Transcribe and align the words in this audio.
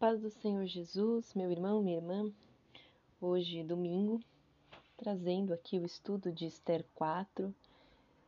paz 0.00 0.18
do 0.18 0.30
Senhor 0.30 0.64
Jesus, 0.64 1.34
meu 1.34 1.50
irmão, 1.52 1.82
minha 1.82 1.98
irmã. 1.98 2.32
Hoje, 3.20 3.62
domingo, 3.62 4.18
trazendo 4.96 5.52
aqui 5.52 5.78
o 5.78 5.84
estudo 5.84 6.32
de 6.32 6.46
Esther 6.46 6.86
4. 6.94 7.54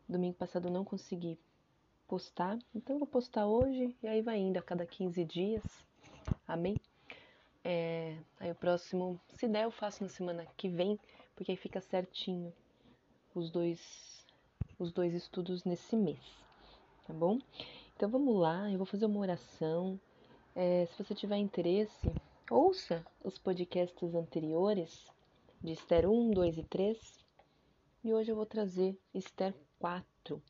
Domingo 0.07 0.35
passado 0.35 0.69
não 0.69 0.85
consegui 0.85 1.39
postar, 2.07 2.59
então 2.75 2.99
vou 2.99 3.09
postar 3.09 3.47
hoje 3.47 3.97
e 4.03 4.07
aí 4.07 4.21
vai 4.21 4.37
indo 4.37 4.59
a 4.59 4.63
cada 4.63 4.85
15 4.85 5.25
dias. 5.25 5.63
Amém? 6.47 6.77
É, 7.65 8.19
aí 8.39 8.51
o 8.51 8.55
próximo, 8.55 9.19
se 9.33 9.49
der, 9.49 9.65
eu 9.65 9.71
faço 9.71 10.03
na 10.03 10.11
semana 10.11 10.47
que 10.59 10.69
vem, 10.69 11.01
porque 11.35 11.53
aí 11.53 11.57
fica 11.57 11.81
certinho 11.81 12.53
os 13.35 13.51
dois, 13.51 14.27
os 14.79 14.93
dois 14.93 15.15
estudos 15.15 15.65
nesse 15.65 15.97
mês, 15.97 16.21
tá 17.07 17.15
bom? 17.15 17.39
Então 17.97 18.11
vamos 18.11 18.37
lá, 18.37 18.71
eu 18.71 18.77
vou 18.77 18.87
fazer 18.87 19.07
uma 19.07 19.21
oração 19.21 19.99
é, 20.55 20.87
se 20.87 21.03
você 21.03 21.15
tiver 21.15 21.37
interesse, 21.37 22.11
ouça 22.51 23.05
os 23.25 23.39
podcasts 23.39 24.15
anteriores 24.15 25.11
de 25.63 25.73
Esther 25.73 26.09
1, 26.09 26.31
2 26.33 26.59
e 26.59 26.63
3. 26.65 27.25
E 28.05 28.13
hoje 28.13 28.31
eu 28.31 28.37
vou 28.37 28.45
trazer 28.45 28.99
Esther 29.15 29.55
4. 29.79 30.43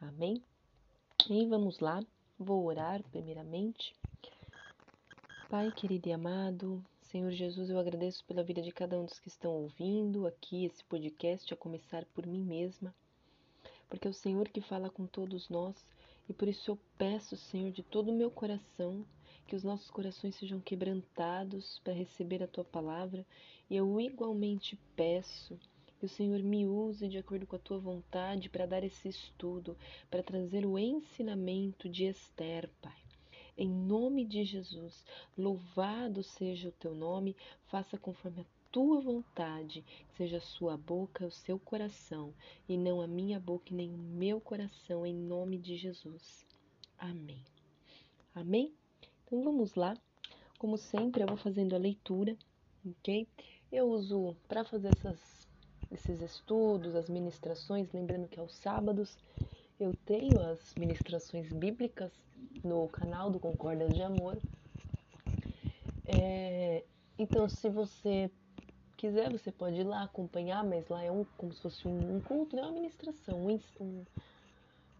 Amém? 0.00 0.42
E 1.30 1.46
vamos 1.46 1.78
lá, 1.78 2.00
vou 2.38 2.64
orar 2.64 3.02
primeiramente. 3.10 3.94
Pai 5.48 5.70
querido 5.70 6.08
e 6.08 6.12
amado, 6.12 6.84
Senhor 7.02 7.30
Jesus, 7.30 7.70
eu 7.70 7.78
agradeço 7.78 8.24
pela 8.24 8.42
vida 8.42 8.60
de 8.60 8.72
cada 8.72 8.98
um 8.98 9.04
dos 9.04 9.18
que 9.18 9.28
estão 9.28 9.52
ouvindo 9.52 10.26
aqui 10.26 10.64
esse 10.64 10.84
podcast, 10.84 11.54
a 11.54 11.56
começar 11.56 12.04
por 12.06 12.26
mim 12.26 12.42
mesma, 12.42 12.94
porque 13.88 14.06
é 14.06 14.10
o 14.10 14.14
Senhor 14.14 14.48
que 14.48 14.60
fala 14.60 14.90
com 14.90 15.06
todos 15.06 15.48
nós 15.48 15.86
e 16.28 16.34
por 16.34 16.48
isso 16.48 16.70
eu 16.70 16.78
peço, 16.98 17.36
Senhor, 17.36 17.70
de 17.70 17.82
todo 17.82 18.10
o 18.10 18.14
meu 18.14 18.30
coração, 18.30 19.06
que 19.48 19.56
os 19.56 19.64
nossos 19.64 19.90
corações 19.90 20.34
sejam 20.34 20.60
quebrantados 20.60 21.80
para 21.82 21.94
receber 21.94 22.42
a 22.42 22.46
tua 22.46 22.64
palavra, 22.64 23.26
e 23.70 23.76
eu 23.76 23.98
igualmente 23.98 24.78
peço 24.94 25.58
que 25.98 26.04
o 26.04 26.08
Senhor 26.08 26.40
me 26.42 26.66
use 26.66 27.08
de 27.08 27.16
acordo 27.16 27.46
com 27.46 27.56
a 27.56 27.58
tua 27.58 27.78
vontade 27.78 28.50
para 28.50 28.66
dar 28.66 28.84
esse 28.84 29.08
estudo, 29.08 29.74
para 30.10 30.22
trazer 30.22 30.66
o 30.66 30.78
ensinamento 30.78 31.88
de 31.88 32.04
Esther, 32.04 32.68
Pai. 32.82 33.00
Em 33.56 33.68
nome 33.68 34.26
de 34.26 34.44
Jesus, 34.44 35.02
louvado 35.36 36.22
seja 36.22 36.68
o 36.68 36.72
teu 36.72 36.94
nome, 36.94 37.34
faça 37.68 37.96
conforme 37.96 38.42
a 38.42 38.46
tua 38.70 39.00
vontade, 39.00 39.82
seja 40.16 40.36
a 40.36 40.42
sua 40.42 40.76
boca, 40.76 41.26
o 41.26 41.30
seu 41.30 41.58
coração, 41.58 42.34
e 42.68 42.76
não 42.76 43.00
a 43.00 43.06
minha 43.06 43.40
boca 43.40 43.72
e 43.72 43.74
nem 43.74 43.94
o 43.94 43.98
meu 43.98 44.42
coração, 44.42 45.06
em 45.06 45.14
nome 45.14 45.56
de 45.56 45.74
Jesus. 45.74 46.46
Amém. 46.98 47.42
Amém? 48.34 48.77
Então 49.28 49.42
vamos 49.42 49.74
lá. 49.74 49.94
Como 50.58 50.78
sempre, 50.78 51.22
eu 51.22 51.26
vou 51.26 51.36
fazendo 51.36 51.74
a 51.74 51.78
leitura, 51.78 52.34
ok? 52.82 53.28
Eu 53.70 53.86
uso 53.90 54.34
para 54.48 54.64
fazer 54.64 54.88
essas, 54.88 55.46
esses 55.92 56.22
estudos, 56.22 56.94
as 56.94 57.10
ministrações, 57.10 57.92
lembrando 57.92 58.26
que 58.26 58.40
aos 58.40 58.54
sábados 58.54 59.18
eu 59.78 59.92
tenho 60.06 60.40
as 60.40 60.74
ministrações 60.76 61.52
bíblicas 61.52 62.10
no 62.64 62.88
canal 62.88 63.30
do 63.30 63.38
Concordas 63.38 63.92
de 63.92 64.00
Amor. 64.00 64.38
É, 66.06 66.82
então, 67.18 67.46
se 67.50 67.68
você 67.68 68.30
quiser, 68.96 69.30
você 69.30 69.52
pode 69.52 69.78
ir 69.78 69.84
lá 69.84 70.04
acompanhar, 70.04 70.64
mas 70.64 70.88
lá 70.88 71.04
é 71.04 71.12
um, 71.12 71.26
como 71.36 71.52
se 71.52 71.60
fosse 71.60 71.86
um, 71.86 72.16
um 72.16 72.20
culto, 72.22 72.56
não 72.56 72.62
é 72.62 72.66
uma 72.68 72.76
ministração, 72.76 73.46
um, 73.46 73.60
um, 73.78 74.04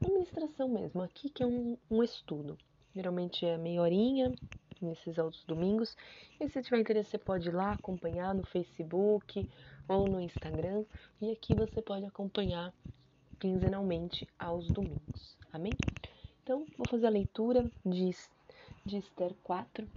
uma 0.02 0.12
ministração 0.12 0.68
mesmo. 0.68 1.00
Aqui 1.00 1.30
que 1.30 1.42
é 1.42 1.46
um, 1.46 1.78
um 1.90 2.02
estudo. 2.02 2.58
Geralmente 2.94 3.44
é 3.46 3.56
meia 3.56 3.82
horinha 3.82 4.34
nesses 4.80 5.18
outros 5.18 5.44
domingos. 5.44 5.96
E 6.40 6.48
se 6.48 6.62
tiver 6.62 6.80
interesse, 6.80 7.10
você 7.10 7.18
pode 7.18 7.48
ir 7.48 7.54
lá 7.54 7.72
acompanhar 7.72 8.34
no 8.34 8.44
Facebook 8.44 9.48
ou 9.88 10.08
no 10.08 10.20
Instagram. 10.20 10.84
E 11.20 11.30
aqui 11.30 11.54
você 11.54 11.82
pode 11.82 12.04
acompanhar 12.04 12.72
quinzenalmente 13.38 14.26
aos 14.38 14.68
domingos. 14.68 15.36
Amém? 15.52 15.72
Então, 16.42 16.64
vou 16.76 16.86
fazer 16.88 17.06
a 17.06 17.10
leitura 17.10 17.70
de, 17.84 18.10
de 18.84 18.98
Esther 18.98 19.34
4. 19.42 19.88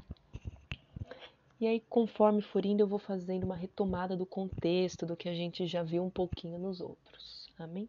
E 1.59 1.67
aí, 1.67 1.79
conforme 1.89 2.41
for 2.41 2.65
indo, 2.65 2.81
eu 2.81 2.87
vou 2.87 2.99
fazendo 2.99 3.43
uma 3.43 3.55
retomada 3.55 4.17
do 4.17 4.25
contexto, 4.25 5.05
do 5.05 5.15
que 5.15 5.29
a 5.29 5.33
gente 5.33 5.65
já 5.67 5.83
viu 5.83 6.03
um 6.03 6.09
pouquinho 6.09 6.57
nos 6.57 6.81
outros. 6.81 7.47
Amém? 7.57 7.87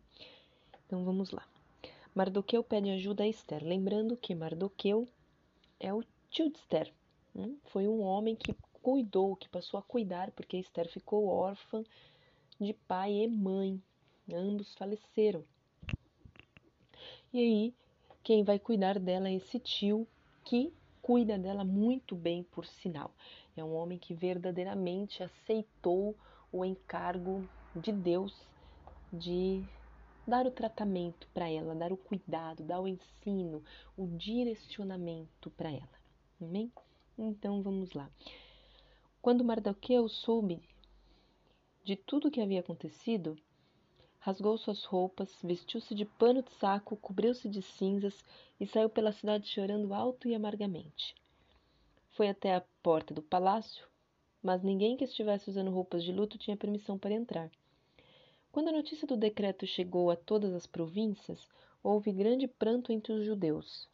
Então, 0.86 1.04
vamos 1.04 1.30
lá. 1.30 1.42
Mardoqueu 2.14 2.62
pede 2.62 2.90
ajuda 2.90 3.24
a 3.24 3.28
Esther, 3.28 3.64
lembrando 3.64 4.16
que 4.18 4.34
Mardoqueu 4.34 5.08
é 5.80 5.94
o 5.94 6.04
tio 6.30 6.50
de 6.50 6.58
Esther. 6.58 6.92
Hum? 7.34 7.56
Foi 7.64 7.88
um 7.88 8.02
homem 8.02 8.36
que 8.36 8.54
cuidou, 8.82 9.34
que 9.34 9.48
passou 9.48 9.80
a 9.80 9.82
cuidar, 9.82 10.30
porque 10.32 10.58
Esther 10.58 10.88
ficou 10.90 11.26
órfã 11.26 11.82
de 12.60 12.74
pai 12.74 13.12
e 13.12 13.28
mãe. 13.28 13.82
Ambos 14.30 14.74
faleceram. 14.74 15.42
E 17.32 17.38
aí, 17.38 17.74
quem 18.22 18.44
vai 18.44 18.58
cuidar 18.58 18.98
dela 18.98 19.28
é 19.28 19.34
esse 19.34 19.58
tio 19.58 20.06
que 20.44 20.70
cuida 21.00 21.38
dela 21.38 21.64
muito 21.64 22.14
bem, 22.14 22.42
por 22.42 22.66
sinal. 22.66 23.10
É 23.56 23.64
um 23.64 23.74
homem 23.74 23.98
que 23.98 24.12
verdadeiramente 24.12 25.22
aceitou 25.22 26.14
o 26.52 26.62
encargo 26.62 27.48
de 27.74 27.90
Deus 27.90 28.34
de 29.10 29.64
dar 30.27 30.47
o 30.47 30.50
tratamento 30.50 31.28
para 31.34 31.49
ela, 31.50 31.75
dar 31.75 31.93
o 31.93 31.97
cuidado, 31.97 32.62
dar 32.62 32.81
o 32.81 32.88
ensino, 32.88 33.62
o 33.97 34.06
direcionamento 34.06 35.50
para 35.50 35.71
ela. 35.71 36.03
Amém? 36.41 36.72
Então 37.19 37.62
vamos 37.62 37.93
lá. 37.93 38.10
Quando 39.21 39.44
Mardoqueu 39.44 40.09
soube 40.09 40.60
de 41.84 41.97
tudo 41.97 42.28
o 42.28 42.31
que 42.31 42.41
havia 42.41 42.60
acontecido, 42.60 43.37
rasgou 44.19 44.56
suas 44.56 44.84
roupas, 44.84 45.37
vestiu-se 45.43 45.94
de 45.94 46.05
pano 46.05 46.43
de 46.43 46.53
saco, 46.53 46.97
cobriu-se 46.97 47.49
de 47.49 47.60
cinzas 47.60 48.25
e 48.60 48.66
saiu 48.66 48.89
pela 48.89 49.12
cidade 49.12 49.49
chorando 49.49 49.93
alto 49.93 50.28
e 50.28 50.34
amargamente. 50.34 51.15
Foi 52.10 52.28
até 52.28 52.54
a 52.54 52.65
porta 52.83 53.12
do 53.12 53.22
palácio, 53.22 53.87
mas 54.43 54.62
ninguém 54.62 54.97
que 54.97 55.04
estivesse 55.04 55.50
usando 55.50 55.71
roupas 55.71 56.04
de 56.04 56.12
luto 56.12 56.39
tinha 56.39 56.56
permissão 56.56 56.99
para 56.99 57.15
entrar. 57.15 57.50
Quando 58.52 58.68
a 58.68 58.72
notícia 58.72 59.06
do 59.06 59.16
decreto 59.16 59.66
chegou 59.66 60.10
a 60.10 60.14
todas 60.14 60.52
as 60.52 60.66
províncias, 60.66 61.48
houve 61.82 62.12
grande 62.12 62.46
pranto 62.46 62.92
entre 62.92 63.10
os 63.10 63.24
judeus. 63.24 63.88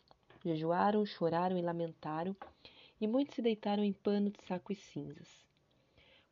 Jejuaram, 0.45 1.07
choraram 1.07 1.57
e 1.57 1.63
lamentaram, 1.63 2.35
e 3.01 3.07
muitos 3.07 3.37
se 3.37 3.41
deitaram 3.41 3.85
em 3.85 3.93
pano 3.93 4.31
de 4.31 4.43
saco 4.49 4.73
e 4.73 4.75
cinzas. 4.75 5.47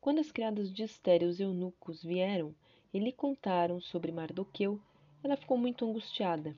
Quando 0.01 0.19
as 0.19 0.29
criadas 0.29 0.73
de 0.73 0.83
Esther 0.83 1.23
e 1.23 1.25
os 1.25 1.39
eunucos 1.39 2.03
vieram 2.03 2.53
e 2.93 2.99
lhe 2.99 3.13
contaram 3.13 3.79
sobre 3.79 4.11
Mardoqueu, 4.11 4.77
ela 5.23 5.37
ficou 5.37 5.57
muito 5.57 5.85
angustiada. 5.85 6.53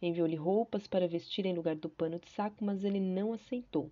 Enviou-lhe 0.00 0.36
roupas 0.36 0.86
para 0.86 1.06
vestir 1.06 1.44
em 1.44 1.52
lugar 1.52 1.76
do 1.76 1.90
pano 1.90 2.18
de 2.18 2.30
saco, 2.30 2.64
mas 2.64 2.82
ele 2.82 2.98
não 2.98 3.34
aceitou. 3.34 3.90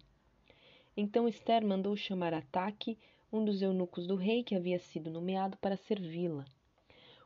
Então 0.96 1.28
Esther 1.28 1.62
mandou 1.62 1.94
chamar 1.94 2.32
Ataque, 2.32 2.98
um 3.30 3.44
dos 3.44 3.60
eunucos 3.60 4.06
do 4.06 4.16
rei 4.16 4.42
que 4.42 4.54
havia 4.54 4.78
sido 4.78 5.10
nomeado 5.10 5.58
para 5.58 5.76
servi-la 5.76 6.46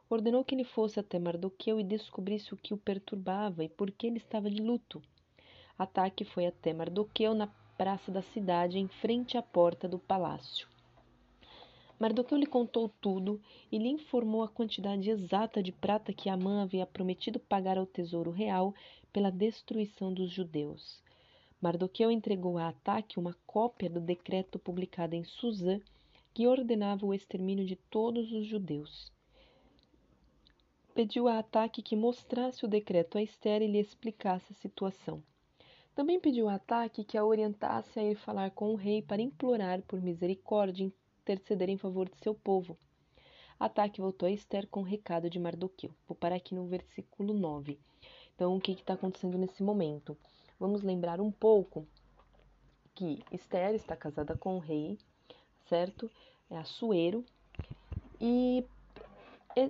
ordenou 0.08 0.44
que 0.44 0.54
ele 0.54 0.64
fosse 0.64 1.00
até 1.00 1.18
Mardoqueu 1.18 1.80
e 1.80 1.84
descobrisse 1.84 2.54
o 2.54 2.56
que 2.56 2.72
o 2.72 2.76
perturbava 2.76 3.64
e 3.64 3.68
por 3.68 3.90
que 3.90 4.06
ele 4.06 4.18
estava 4.18 4.48
de 4.48 4.62
luto. 4.62 5.02
Ataque 5.76 6.24
foi 6.24 6.46
até 6.46 6.72
Mardoqueu 6.72 7.34
na 7.34 7.48
praça 7.76 8.12
da 8.12 8.22
cidade, 8.22 8.78
em 8.78 8.86
frente 8.86 9.36
à 9.36 9.42
porta 9.42 9.88
do 9.88 9.98
palácio. 9.98 10.68
Mardoqueu 11.98 12.38
lhe 12.38 12.46
contou 12.46 12.88
tudo 13.00 13.40
e 13.72 13.78
lhe 13.78 13.88
informou 13.88 14.42
a 14.42 14.48
quantidade 14.48 15.10
exata 15.10 15.62
de 15.62 15.72
prata 15.72 16.12
que 16.12 16.28
Amã 16.28 16.62
havia 16.62 16.86
prometido 16.86 17.40
pagar 17.40 17.76
ao 17.76 17.86
tesouro 17.86 18.30
real 18.30 18.74
pela 19.12 19.30
destruição 19.30 20.12
dos 20.12 20.30
judeus. 20.30 21.02
Mardoqueu 21.60 22.10
entregou 22.10 22.58
a 22.58 22.68
Ataque 22.68 23.18
uma 23.18 23.34
cópia 23.46 23.90
do 23.90 24.00
decreto 24.00 24.58
publicado 24.58 25.16
em 25.16 25.24
Suzã 25.24 25.80
que 26.32 26.46
ordenava 26.46 27.06
o 27.06 27.14
extermínio 27.14 27.64
de 27.64 27.76
todos 27.76 28.30
os 28.30 28.46
judeus 28.46 29.10
pediu 30.96 31.28
a 31.28 31.40
Ataque 31.40 31.82
que 31.82 31.94
mostrasse 31.94 32.64
o 32.64 32.68
decreto 32.68 33.18
a 33.18 33.22
Esther 33.22 33.60
e 33.60 33.66
lhe 33.66 33.78
explicasse 33.78 34.50
a 34.50 34.54
situação. 34.54 35.22
Também 35.94 36.18
pediu 36.18 36.48
a 36.48 36.54
Ataque 36.54 37.04
que 37.04 37.18
a 37.18 37.24
orientasse 37.24 38.00
a 38.00 38.02
ir 38.02 38.16
falar 38.16 38.50
com 38.52 38.72
o 38.72 38.76
rei 38.76 39.02
para 39.02 39.20
implorar 39.20 39.82
por 39.82 40.00
misericórdia 40.00 40.84
e 40.84 40.92
interceder 41.20 41.68
em 41.68 41.76
favor 41.76 42.08
de 42.08 42.16
seu 42.22 42.34
povo. 42.34 42.78
Ataque 43.60 44.00
voltou 44.00 44.26
a 44.26 44.32
Esther 44.32 44.66
com 44.68 44.80
o 44.80 44.84
recado 44.84 45.28
de 45.28 45.38
Mardoqueu. 45.38 45.90
Vou 46.08 46.16
parar 46.16 46.36
aqui 46.36 46.54
no 46.54 46.66
versículo 46.66 47.34
9. 47.34 47.78
Então, 48.34 48.56
o 48.56 48.60
que 48.60 48.72
está 48.72 48.94
acontecendo 48.94 49.36
nesse 49.36 49.62
momento? 49.62 50.16
Vamos 50.58 50.82
lembrar 50.82 51.20
um 51.20 51.30
pouco 51.30 51.86
que 52.94 53.22
Esther 53.30 53.74
está 53.74 53.94
casada 53.94 54.34
com 54.34 54.56
o 54.56 54.60
rei, 54.60 54.96
certo? 55.68 56.10
É 56.48 56.56
Assuero. 56.56 57.22
E 58.18 58.64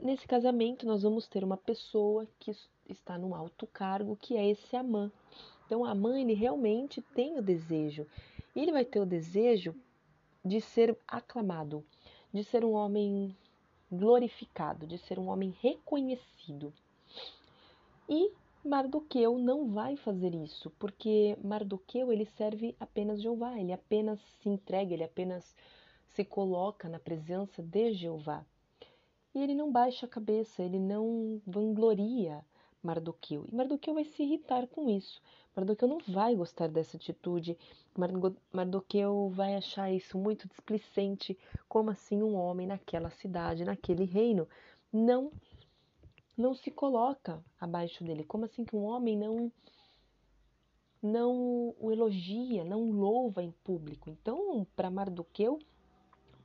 nesse 0.02 0.26
casamento 0.26 0.86
nós 0.86 1.02
vamos 1.02 1.28
ter 1.28 1.44
uma 1.44 1.56
pessoa 1.56 2.26
que 2.38 2.52
está 2.88 3.18
num 3.18 3.34
alto 3.34 3.66
cargo, 3.66 4.16
que 4.16 4.36
é 4.36 4.50
esse 4.50 4.76
Amã. 4.76 5.10
Então 5.64 5.84
Amã 5.84 6.18
ele 6.18 6.34
realmente 6.34 7.00
tem 7.00 7.38
o 7.38 7.42
desejo 7.42 8.06
ele 8.60 8.72
vai 8.72 8.84
ter 8.84 9.00
o 9.00 9.06
desejo 9.06 9.74
de 10.44 10.60
ser 10.60 10.96
aclamado, 11.06 11.84
de 12.32 12.42
ser 12.42 12.64
um 12.64 12.72
homem 12.72 13.36
glorificado, 13.92 14.86
de 14.86 14.96
ser 14.98 15.18
um 15.18 15.28
homem 15.28 15.54
reconhecido. 15.60 16.72
E 18.08 18.32
Mardoqueu 18.64 19.38
não 19.38 19.68
vai 19.68 19.96
fazer 19.96 20.34
isso, 20.34 20.70
porque 20.78 21.36
Mardoqueu 21.42 22.12
ele 22.12 22.24
serve 22.24 22.74
apenas 22.80 23.20
Jeová, 23.20 23.58
ele 23.58 23.72
apenas 23.72 24.18
se 24.40 24.48
entrega, 24.48 24.94
ele 24.94 25.04
apenas 25.04 25.54
se 26.14 26.24
coloca 26.24 26.88
na 26.88 26.98
presença 26.98 27.62
de 27.62 27.92
Jeová. 27.92 28.44
E 29.36 29.38
ele 29.38 29.54
não 29.54 29.70
baixa 29.70 30.06
a 30.06 30.08
cabeça, 30.08 30.62
ele 30.62 30.78
não 30.78 31.42
vangloria 31.46 32.42
Mardoqueu. 32.82 33.44
E 33.52 33.54
Mardoqueu 33.54 33.92
vai 33.92 34.06
se 34.06 34.22
irritar 34.22 34.66
com 34.66 34.88
isso. 34.88 35.20
Mardoqueu 35.54 35.86
não 35.86 35.98
vai 36.08 36.34
gostar 36.34 36.68
dessa 36.68 36.96
atitude. 36.96 37.54
Mardoqueu 38.50 39.28
vai 39.34 39.54
achar 39.54 39.92
isso 39.92 40.16
muito 40.16 40.48
displicente. 40.48 41.38
Como 41.68 41.90
assim 41.90 42.22
um 42.22 42.34
homem 42.34 42.66
naquela 42.66 43.10
cidade, 43.10 43.62
naquele 43.62 44.04
reino, 44.04 44.48
não 44.90 45.30
não 46.34 46.54
se 46.54 46.70
coloca 46.70 47.44
abaixo 47.60 48.02
dele? 48.02 48.24
Como 48.24 48.46
assim 48.46 48.64
que 48.64 48.74
um 48.74 48.84
homem 48.84 49.18
não 49.18 49.52
não 51.02 51.74
o 51.78 51.92
elogia, 51.92 52.64
não 52.64 52.90
louva 52.90 53.42
em 53.42 53.50
público? 53.62 54.08
Então, 54.08 54.66
para 54.74 54.90
Mardoqueu, 54.90 55.58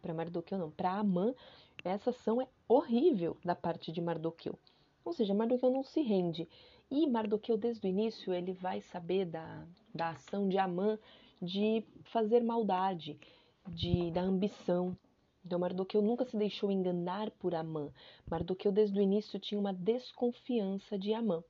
para 0.02 0.14
Mardoqueu 0.14 0.58
não, 0.58 0.70
para 0.70 0.92
Amã, 0.92 1.34
essa 1.84 2.12
ação 2.12 2.42
é 2.42 2.48
horrível 2.68 3.38
da 3.44 3.56
parte 3.56 3.92
de 3.92 4.02
Mardoqueu. 4.02 4.58
Ou 5.04 5.14
seja, 5.14 5.34
Mardoqueu 5.34 5.72
não 5.72 5.84
se 5.84 6.02
rende. 6.02 6.48
E 6.90 7.08
Mardoqueu, 7.08 7.58
desde 7.58 7.88
o 7.88 7.90
início, 7.90 8.34
ele 8.34 8.54
vai 8.54 8.82
saber 8.82 9.26
da, 9.26 9.66
da 9.94 10.10
ação 10.10 10.48
de 10.48 10.58
Amã 10.58 11.00
de 11.42 11.84
fazer 12.04 12.44
maldade, 12.44 13.20
de, 13.68 14.12
da 14.12 14.22
ambição. 14.22 14.96
Então, 15.44 15.58
Mardoqueu 15.58 16.02
nunca 16.02 16.26
se 16.26 16.38
deixou 16.38 16.70
enganar 16.70 17.32
por 17.32 17.56
Amã. 17.56 17.92
Mardoqueu, 18.30 18.72
desde 18.72 19.00
o 19.00 19.02
início, 19.02 19.40
tinha 19.40 19.60
uma 19.60 19.74
desconfiança 19.74 21.00
de 21.00 21.14
Amã. 21.14 21.44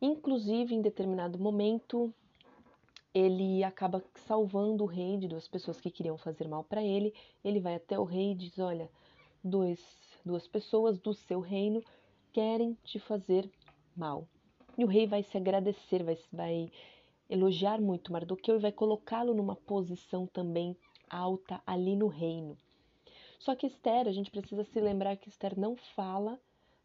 Inclusive, 0.00 0.74
em 0.74 0.80
determinado 0.80 1.38
momento, 1.38 2.14
ele 3.14 3.64
acaba 3.64 4.02
salvando 4.26 4.84
o 4.84 4.86
rei 4.86 5.16
de 5.16 5.28
duas 5.28 5.48
pessoas 5.48 5.80
que 5.80 5.90
queriam 5.90 6.16
fazer 6.16 6.46
mal 6.46 6.64
para 6.64 6.82
ele. 6.82 7.14
Ele 7.44 7.60
vai 7.60 7.74
até 7.74 7.98
o 7.98 8.04
rei 8.04 8.32
e 8.32 8.34
diz: 8.34 8.58
Olha, 8.58 8.90
dois, 9.42 9.80
duas 10.24 10.46
pessoas 10.46 10.98
do 10.98 11.14
seu 11.14 11.40
reino 11.40 11.82
querem 12.32 12.76
te 12.84 12.98
fazer 12.98 13.50
mal. 13.96 14.26
E 14.76 14.84
o 14.84 14.88
rei 14.88 15.06
vai 15.06 15.22
se 15.22 15.36
agradecer, 15.36 16.04
vai, 16.04 16.18
vai 16.32 16.70
elogiar 17.28 17.80
muito 17.80 18.12
Mardoqueu 18.12 18.56
e 18.56 18.60
vai 18.60 18.72
colocá-lo 18.72 19.34
numa 19.34 19.56
posição 19.56 20.26
também 20.26 20.76
alta 21.10 21.60
ali 21.66 21.96
no 21.96 22.06
reino. 22.06 22.56
Só 23.38 23.54
que 23.54 23.66
Esther, 23.66 24.06
a 24.06 24.12
gente 24.12 24.30
precisa 24.30 24.64
se 24.64 24.80
lembrar 24.80 25.16
que 25.16 25.28
Esther 25.28 25.58
não 25.58 25.76
fala 25.76 26.38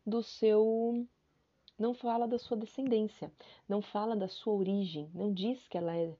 do 0.06 0.22
seu 0.22 1.06
não 1.78 1.94
fala 1.94 2.28
da 2.28 2.38
sua 2.38 2.58
descendência, 2.58 3.32
não 3.68 3.82
fala 3.82 4.16
da 4.16 4.28
sua 4.28 4.54
origem, 4.54 5.10
não 5.14 5.34
diz 5.34 5.68
que 5.68 5.78
ela 5.78 5.96
é 5.96 6.14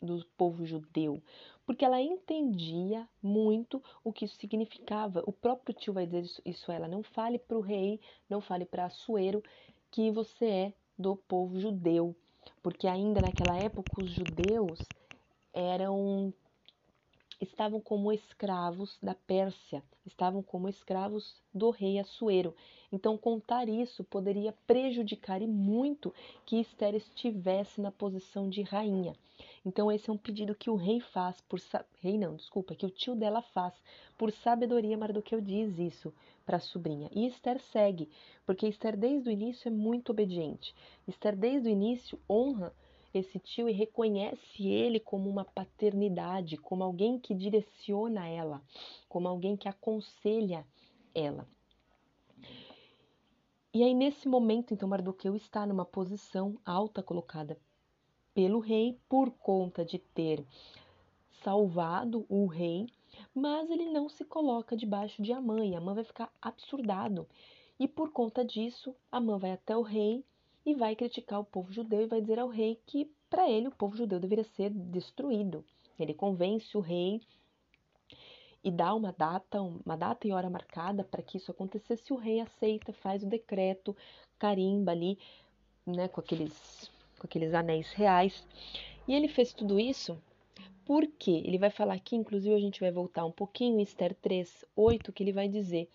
do 0.00 0.24
povo 0.36 0.64
judeu, 0.64 1.22
porque 1.66 1.84
ela 1.84 2.00
entendia 2.00 3.08
muito 3.22 3.82
o 4.04 4.12
que 4.12 4.24
isso 4.24 4.36
significava. 4.36 5.22
O 5.26 5.32
próprio 5.32 5.74
tio 5.74 5.92
vai 5.92 6.06
dizer 6.06 6.40
isso, 6.44 6.70
a 6.70 6.74
ela: 6.74 6.88
não 6.88 7.02
fale 7.02 7.38
para 7.38 7.58
o 7.58 7.60
rei, 7.60 8.00
não 8.28 8.40
fale 8.40 8.64
para 8.64 8.86
Assuero 8.86 9.42
que 9.90 10.10
você 10.10 10.46
é 10.46 10.72
do 10.98 11.16
povo 11.16 11.58
judeu, 11.58 12.14
porque 12.62 12.86
ainda 12.86 13.20
naquela 13.20 13.58
época 13.58 14.02
os 14.02 14.10
judeus 14.10 14.78
eram 15.52 16.32
estavam 17.40 17.80
como 17.80 18.12
escravos 18.12 18.98
da 19.02 19.14
Pérsia, 19.14 19.82
estavam 20.04 20.42
como 20.42 20.68
escravos 20.68 21.36
do 21.54 21.70
rei 21.70 21.98
Assuero. 21.98 22.54
Então, 22.92 23.16
contar 23.16 23.68
isso 23.68 24.02
poderia 24.04 24.52
prejudicar 24.66 25.40
e 25.42 25.46
muito 25.46 26.12
que 26.44 26.56
Esther 26.56 26.94
estivesse 26.94 27.80
na 27.80 27.92
posição 27.92 28.48
de 28.48 28.62
rainha. 28.62 29.14
Então, 29.64 29.92
esse 29.92 30.10
é 30.10 30.12
um 30.12 30.16
pedido 30.16 30.54
que 30.54 30.70
o 30.70 30.74
rei 30.74 31.00
faz 31.00 31.40
por 31.42 31.60
rei 32.00 32.18
não, 32.18 32.34
desculpa, 32.34 32.74
que 32.74 32.86
o 32.86 32.90
tio 32.90 33.14
dela 33.14 33.42
faz 33.42 33.74
por 34.16 34.32
sabedoria. 34.32 34.96
Mardoqueu 34.96 35.40
diz 35.40 35.78
isso 35.78 36.12
para 36.44 36.56
a 36.56 36.60
sobrinha. 36.60 37.08
E 37.14 37.26
Esther 37.26 37.60
segue, 37.60 38.08
porque 38.44 38.66
Esther 38.66 38.96
desde 38.96 39.28
o 39.28 39.32
início 39.32 39.68
é 39.68 39.70
muito 39.70 40.10
obediente. 40.10 40.74
Esther 41.06 41.36
desde 41.36 41.68
o 41.68 41.70
início 41.70 42.18
honra 42.28 42.74
esse 43.12 43.38
tio 43.38 43.68
e 43.68 43.72
reconhece 43.72 44.66
ele 44.66 45.00
como 45.00 45.28
uma 45.28 45.44
paternidade, 45.44 46.56
como 46.56 46.84
alguém 46.84 47.18
que 47.18 47.34
direciona 47.34 48.26
ela, 48.28 48.62
como 49.08 49.28
alguém 49.28 49.56
que 49.56 49.68
aconselha 49.68 50.66
ela. 51.14 51.48
E 53.72 53.82
aí, 53.82 53.94
nesse 53.94 54.28
momento, 54.28 54.72
então, 54.72 54.88
Mardoqueu 54.88 55.36
está 55.36 55.66
numa 55.66 55.84
posição 55.84 56.58
alta 56.64 57.02
colocada 57.02 57.58
pelo 58.34 58.60
rei 58.60 58.98
por 59.08 59.30
conta 59.30 59.84
de 59.84 59.98
ter 59.98 60.44
salvado 61.42 62.24
o 62.28 62.46
rei, 62.46 62.86
mas 63.34 63.70
ele 63.70 63.86
não 63.86 64.08
se 64.08 64.24
coloca 64.24 64.76
debaixo 64.76 65.22
de 65.22 65.32
Amã 65.32 65.64
e 65.64 65.74
Amã 65.74 65.94
vai 65.94 66.04
ficar 66.04 66.32
absurdado. 66.40 67.26
E 67.78 67.86
por 67.86 68.10
conta 68.10 68.44
disso, 68.44 68.94
Amã 69.10 69.38
vai 69.38 69.52
até 69.52 69.76
o 69.76 69.82
rei 69.82 70.24
e 70.68 70.74
vai 70.74 70.94
criticar 70.94 71.40
o 71.40 71.44
povo 71.46 71.72
judeu 71.72 72.02
e 72.02 72.06
vai 72.06 72.20
dizer 72.20 72.38
ao 72.38 72.50
rei 72.50 72.78
que 72.84 73.10
para 73.30 73.48
ele 73.48 73.68
o 73.68 73.74
povo 73.74 73.96
judeu 73.96 74.20
deveria 74.20 74.44
ser 74.44 74.68
destruído. 74.68 75.64
Ele 75.98 76.12
convence 76.12 76.76
o 76.76 76.80
rei 76.80 77.22
e 78.62 78.70
dá 78.70 78.94
uma 78.94 79.10
data, 79.10 79.62
uma 79.62 79.96
data 79.96 80.28
e 80.28 80.32
hora 80.32 80.50
marcada 80.50 81.02
para 81.02 81.22
que 81.22 81.38
isso 81.38 81.50
acontecesse. 81.50 82.12
O 82.12 82.16
rei 82.16 82.40
aceita, 82.40 82.92
faz 82.92 83.22
o 83.22 83.26
decreto, 83.26 83.96
carimba 84.38 84.92
ali, 84.92 85.18
né, 85.86 86.06
com 86.06 86.20
aqueles, 86.20 86.90
com 87.18 87.26
aqueles 87.26 87.54
anéis 87.54 87.90
reais. 87.94 88.46
E 89.06 89.14
ele 89.14 89.26
fez 89.26 89.54
tudo 89.54 89.80
isso 89.80 90.20
porque 90.84 91.30
ele 91.30 91.56
vai 91.56 91.70
falar 91.70 91.94
aqui, 91.94 92.14
inclusive 92.14 92.54
a 92.54 92.60
gente 92.60 92.80
vai 92.80 92.90
voltar 92.90 93.24
um 93.24 93.32
pouquinho 93.32 93.80
em 93.80 93.82
Esther 93.82 94.14
3, 94.20 94.66
8, 94.76 95.12
que 95.14 95.22
ele 95.22 95.32
vai 95.32 95.48
dizer 95.48 95.88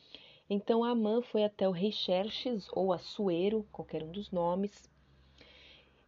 então 0.50 0.84
Amã 0.84 1.22
foi 1.22 1.44
até 1.44 1.68
o 1.68 1.72
rei 1.72 1.92
Xerxes, 1.92 2.68
ou 2.74 2.92
Assuero, 2.92 3.66
qualquer 3.72 4.04
um 4.04 4.12
dos 4.12 4.32
nomes, 4.32 4.90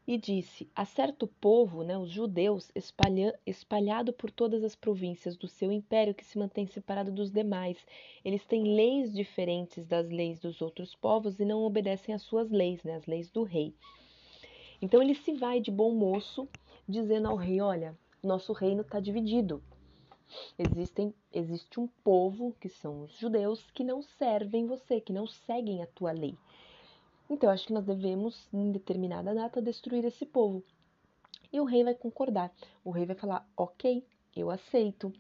e 0.08 0.18
disse: 0.18 0.70
A 0.76 0.86
certo 0.86 1.26
povo, 1.26 1.84
né, 1.84 1.98
os 1.98 2.12
judeus, 2.12 2.72
espalha, 2.76 3.38
espalhado 3.46 4.14
por 4.14 4.30
todas 4.30 4.64
as 4.64 4.76
províncias 4.76 5.36
do 5.36 5.48
seu 5.48 5.72
império, 5.72 6.14
que 6.14 6.24
se 6.24 6.38
mantém 6.38 6.68
separado 6.68 7.12
dos 7.12 7.32
demais. 7.32 7.86
Eles 8.24 8.46
têm 8.46 8.76
leis 8.76 9.14
diferentes 9.14 9.86
das 9.86 10.08
leis 10.10 10.40
dos 10.40 10.62
outros 10.62 10.94
povos 10.96 11.40
e 11.40 11.46
não 11.46 11.64
obedecem 11.64 12.14
às 12.14 12.22
suas 12.22 12.52
leis, 12.52 12.84
né, 12.84 12.96
as 12.96 13.06
leis 13.06 13.32
do 13.32 13.44
rei. 13.44 13.74
Então 14.82 15.02
ele 15.02 15.16
se 15.16 15.34
vai 15.34 15.60
de 15.60 15.72
bom 15.72 15.92
moço, 15.94 16.48
dizendo 16.88 17.28
ao 17.28 17.36
rei: 17.36 17.60
Olha, 17.62 17.98
nosso 18.22 18.54
reino 18.54 18.82
está 18.82 19.00
dividido. 19.00 19.64
Existem, 20.58 21.14
existe 21.32 21.80
um 21.80 21.88
povo, 22.04 22.56
que 22.60 22.70
são 22.70 23.04
os 23.04 23.18
judeus, 23.18 23.70
que 23.72 23.84
não 23.84 24.02
servem 24.02 24.66
você, 24.66 25.00
que 25.00 25.14
não 25.14 25.28
seguem 25.28 25.82
a 25.82 25.88
tua 25.88 26.12
lei. 26.12 26.36
Então, 27.30 27.50
acho 27.50 27.68
que 27.68 27.74
nós 27.74 27.86
devemos, 27.86 28.48
em 28.54 28.72
determinada 28.72 29.34
data, 29.34 29.62
destruir 29.62 30.06
esse 30.06 30.26
povo. 30.26 30.64
E 31.52 31.60
o 31.60 31.66
rei 31.66 31.84
vai 31.84 31.96
concordar. 31.96 32.54
O 32.84 32.92
rei 32.92 33.06
vai 33.06 33.16
falar: 33.16 33.48
Ok, 33.56 34.04
eu 34.36 34.52
aceito. 34.52 35.12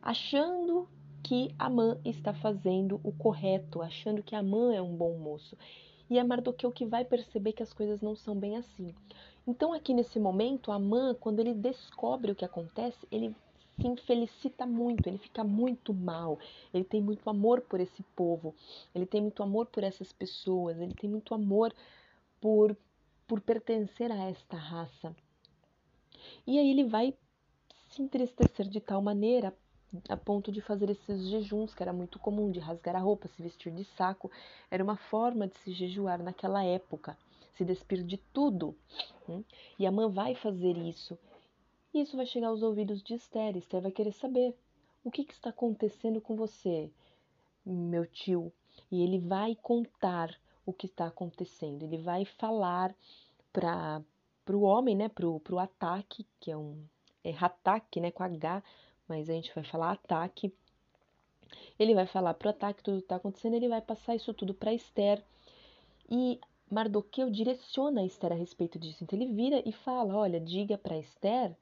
Achando 0.00 0.88
que 1.22 1.54
Amã 1.58 1.98
está 2.04 2.32
fazendo 2.32 3.00
o 3.02 3.12
correto, 3.12 3.82
achando 3.82 4.22
que 4.22 4.36
Amã 4.36 4.72
é 4.72 4.80
um 4.80 4.94
bom 4.94 5.18
moço. 5.18 5.56
E 6.08 6.18
é 6.18 6.24
Mardoqueu 6.24 6.72
que 6.72 6.86
vai 6.86 7.04
perceber 7.04 7.52
que 7.52 7.62
as 7.62 7.72
coisas 7.72 8.00
não 8.00 8.14
são 8.14 8.34
bem 8.34 8.56
assim. 8.56 8.94
Então, 9.46 9.72
aqui 9.72 9.92
nesse 9.92 10.18
momento, 10.18 10.70
Amã, 10.70 11.14
quando 11.14 11.40
ele 11.40 11.52
descobre 11.52 12.32
o 12.32 12.34
que 12.34 12.44
acontece, 12.44 13.06
ele 13.10 13.34
se 13.80 13.86
infelicita 13.86 14.66
muito, 14.66 15.08
ele 15.08 15.18
fica 15.18 15.44
muito 15.44 15.94
mal, 15.94 16.38
ele 16.74 16.84
tem 16.84 17.00
muito 17.00 17.28
amor 17.30 17.60
por 17.60 17.80
esse 17.80 18.02
povo, 18.14 18.54
ele 18.94 19.06
tem 19.06 19.20
muito 19.20 19.42
amor 19.42 19.66
por 19.66 19.84
essas 19.84 20.12
pessoas, 20.12 20.80
ele 20.80 20.94
tem 20.94 21.08
muito 21.08 21.32
amor 21.32 21.72
por, 22.40 22.76
por 23.26 23.40
pertencer 23.40 24.10
a 24.10 24.28
esta 24.28 24.56
raça. 24.56 25.14
E 26.46 26.58
aí 26.58 26.70
ele 26.70 26.84
vai 26.84 27.14
se 27.90 28.02
entristecer 28.02 28.68
de 28.68 28.80
tal 28.80 29.00
maneira 29.00 29.54
a 30.08 30.16
ponto 30.16 30.52
de 30.52 30.60
fazer 30.60 30.90
esses 30.90 31.28
jejuns, 31.28 31.72
que 31.72 31.82
era 31.82 31.92
muito 31.92 32.18
comum, 32.18 32.50
de 32.50 32.58
rasgar 32.58 32.94
a 32.94 32.98
roupa, 32.98 33.28
se 33.28 33.42
vestir 33.42 33.72
de 33.72 33.84
saco, 33.96 34.30
era 34.70 34.84
uma 34.84 34.96
forma 34.96 35.46
de 35.46 35.56
se 35.58 35.72
jejuar 35.72 36.22
naquela 36.22 36.62
época, 36.62 37.16
se 37.56 37.64
despir 37.64 38.02
de 38.02 38.18
tudo. 38.18 38.76
Hum? 39.28 39.42
E 39.78 39.86
a 39.86 39.90
mãe 39.90 40.08
vai 40.10 40.34
fazer 40.34 40.76
isso. 40.76 41.18
Isso 41.92 42.16
vai 42.16 42.26
chegar 42.26 42.48
aos 42.48 42.62
ouvidos 42.62 43.02
de 43.02 43.14
Esther. 43.14 43.56
Esther 43.56 43.80
vai 43.80 43.90
querer 43.90 44.12
saber 44.12 44.54
o 45.02 45.10
que, 45.10 45.24
que 45.24 45.32
está 45.32 45.50
acontecendo 45.50 46.20
com 46.20 46.36
você, 46.36 46.90
meu 47.64 48.06
tio. 48.06 48.52
E 48.90 49.02
ele 49.02 49.18
vai 49.18 49.56
contar 49.56 50.38
o 50.66 50.72
que 50.72 50.86
está 50.86 51.06
acontecendo. 51.06 51.82
Ele 51.82 51.96
vai 51.96 52.24
falar 52.24 52.94
para 53.52 54.04
o 54.50 54.60
homem, 54.60 54.94
né, 54.94 55.08
para 55.08 55.26
o 55.26 55.58
ataque, 55.58 56.26
que 56.38 56.50
é 56.50 56.56
um, 56.56 56.78
é 57.24 57.32
Hatak, 57.32 58.00
né, 58.00 58.10
com 58.10 58.22
H, 58.22 58.62
mas 59.08 59.30
a 59.30 59.32
gente 59.32 59.52
vai 59.54 59.64
falar 59.64 59.92
ataque. 59.92 60.52
Ele 61.78 61.94
vai 61.94 62.06
falar 62.06 62.34
pro 62.34 62.50
ataque 62.50 62.82
tudo 62.82 62.98
que 62.98 63.04
está 63.04 63.16
acontecendo, 63.16 63.54
ele 63.54 63.68
vai 63.68 63.80
passar 63.80 64.14
isso 64.14 64.34
tudo 64.34 64.52
para 64.52 64.74
Esther. 64.74 65.24
E 66.10 66.38
Mardoqueu 66.70 67.30
direciona 67.30 68.02
a 68.02 68.04
Esther 68.04 68.32
a 68.32 68.34
respeito 68.34 68.78
disso. 68.78 69.02
Então 69.02 69.18
ele 69.18 69.32
vira 69.32 69.62
e 69.64 69.72
fala: 69.72 70.14
Olha, 70.14 70.38
diga 70.38 70.76
para 70.76 70.98
Esther 70.98 71.56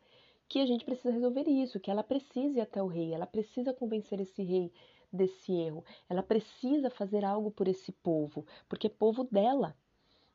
que 0.49 0.61
a 0.61 0.67
gente 0.67 0.85
precisa 0.85 1.11
resolver 1.11 1.49
isso, 1.49 1.81
que 1.81 1.91
ela 1.91 2.03
precisa 2.03 2.59
ir 2.59 2.61
até 2.61 2.83
o 2.83 2.87
rei, 2.87 3.13
ela 3.13 3.27
precisa 3.27 3.73
convencer 3.73 4.21
esse 4.21 4.43
rei 4.43 4.73
desse 5.13 5.53
erro, 5.53 5.85
ela 6.09 6.23
precisa 6.23 6.91
fazer 6.91 7.25
algo 7.25 7.51
por 7.51 7.69
esse 7.69 7.93
povo, 7.93 8.45
porque 8.69 8.87
é 8.87 8.91
povo 8.91 9.25
dela. 9.25 9.77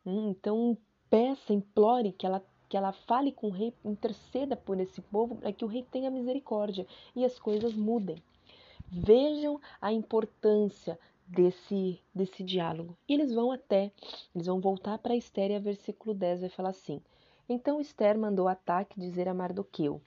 Hum, 0.06 0.30
então 0.30 0.78
peça, 1.10 1.54
implore 1.54 2.12
que 2.12 2.26
ela 2.26 2.44
que 2.68 2.78
ela 2.78 2.94
fale 2.94 3.34
com 3.34 3.48
o 3.48 3.52
rei, 3.52 3.74
interceda 3.84 4.56
por 4.56 4.80
esse 4.80 5.02
povo 5.02 5.36
para 5.36 5.52
que 5.52 5.66
o 5.66 5.68
rei 5.68 5.84
tenha 5.92 6.10
misericórdia 6.10 6.88
e 7.14 7.26
as 7.26 7.38
coisas 7.38 7.74
mudem. 7.74 8.16
Vejam 8.88 9.60
a 9.82 9.92
importância 9.92 10.98
desse, 11.28 12.00
desse 12.16 12.42
diálogo. 12.42 12.98
E 13.10 13.14
eles 13.14 13.34
vão 13.34 13.52
até, 13.52 13.92
eles 14.34 14.48
vão 14.48 14.62
voltar 14.62 14.98
para 15.00 15.18
Esther 15.18 15.52
e 15.52 15.56
a 15.56 15.60
versículo 15.60 16.14
10 16.14 16.42
vai 16.42 16.50
falar 16.50 16.70
assim: 16.70 17.02
Então 17.54 17.82
Esther 17.82 18.18
mandou 18.18 18.48
Ataque 18.48 18.98
dizer 18.98 19.28
a 19.28 19.34
Mardoqueu: 19.34 20.02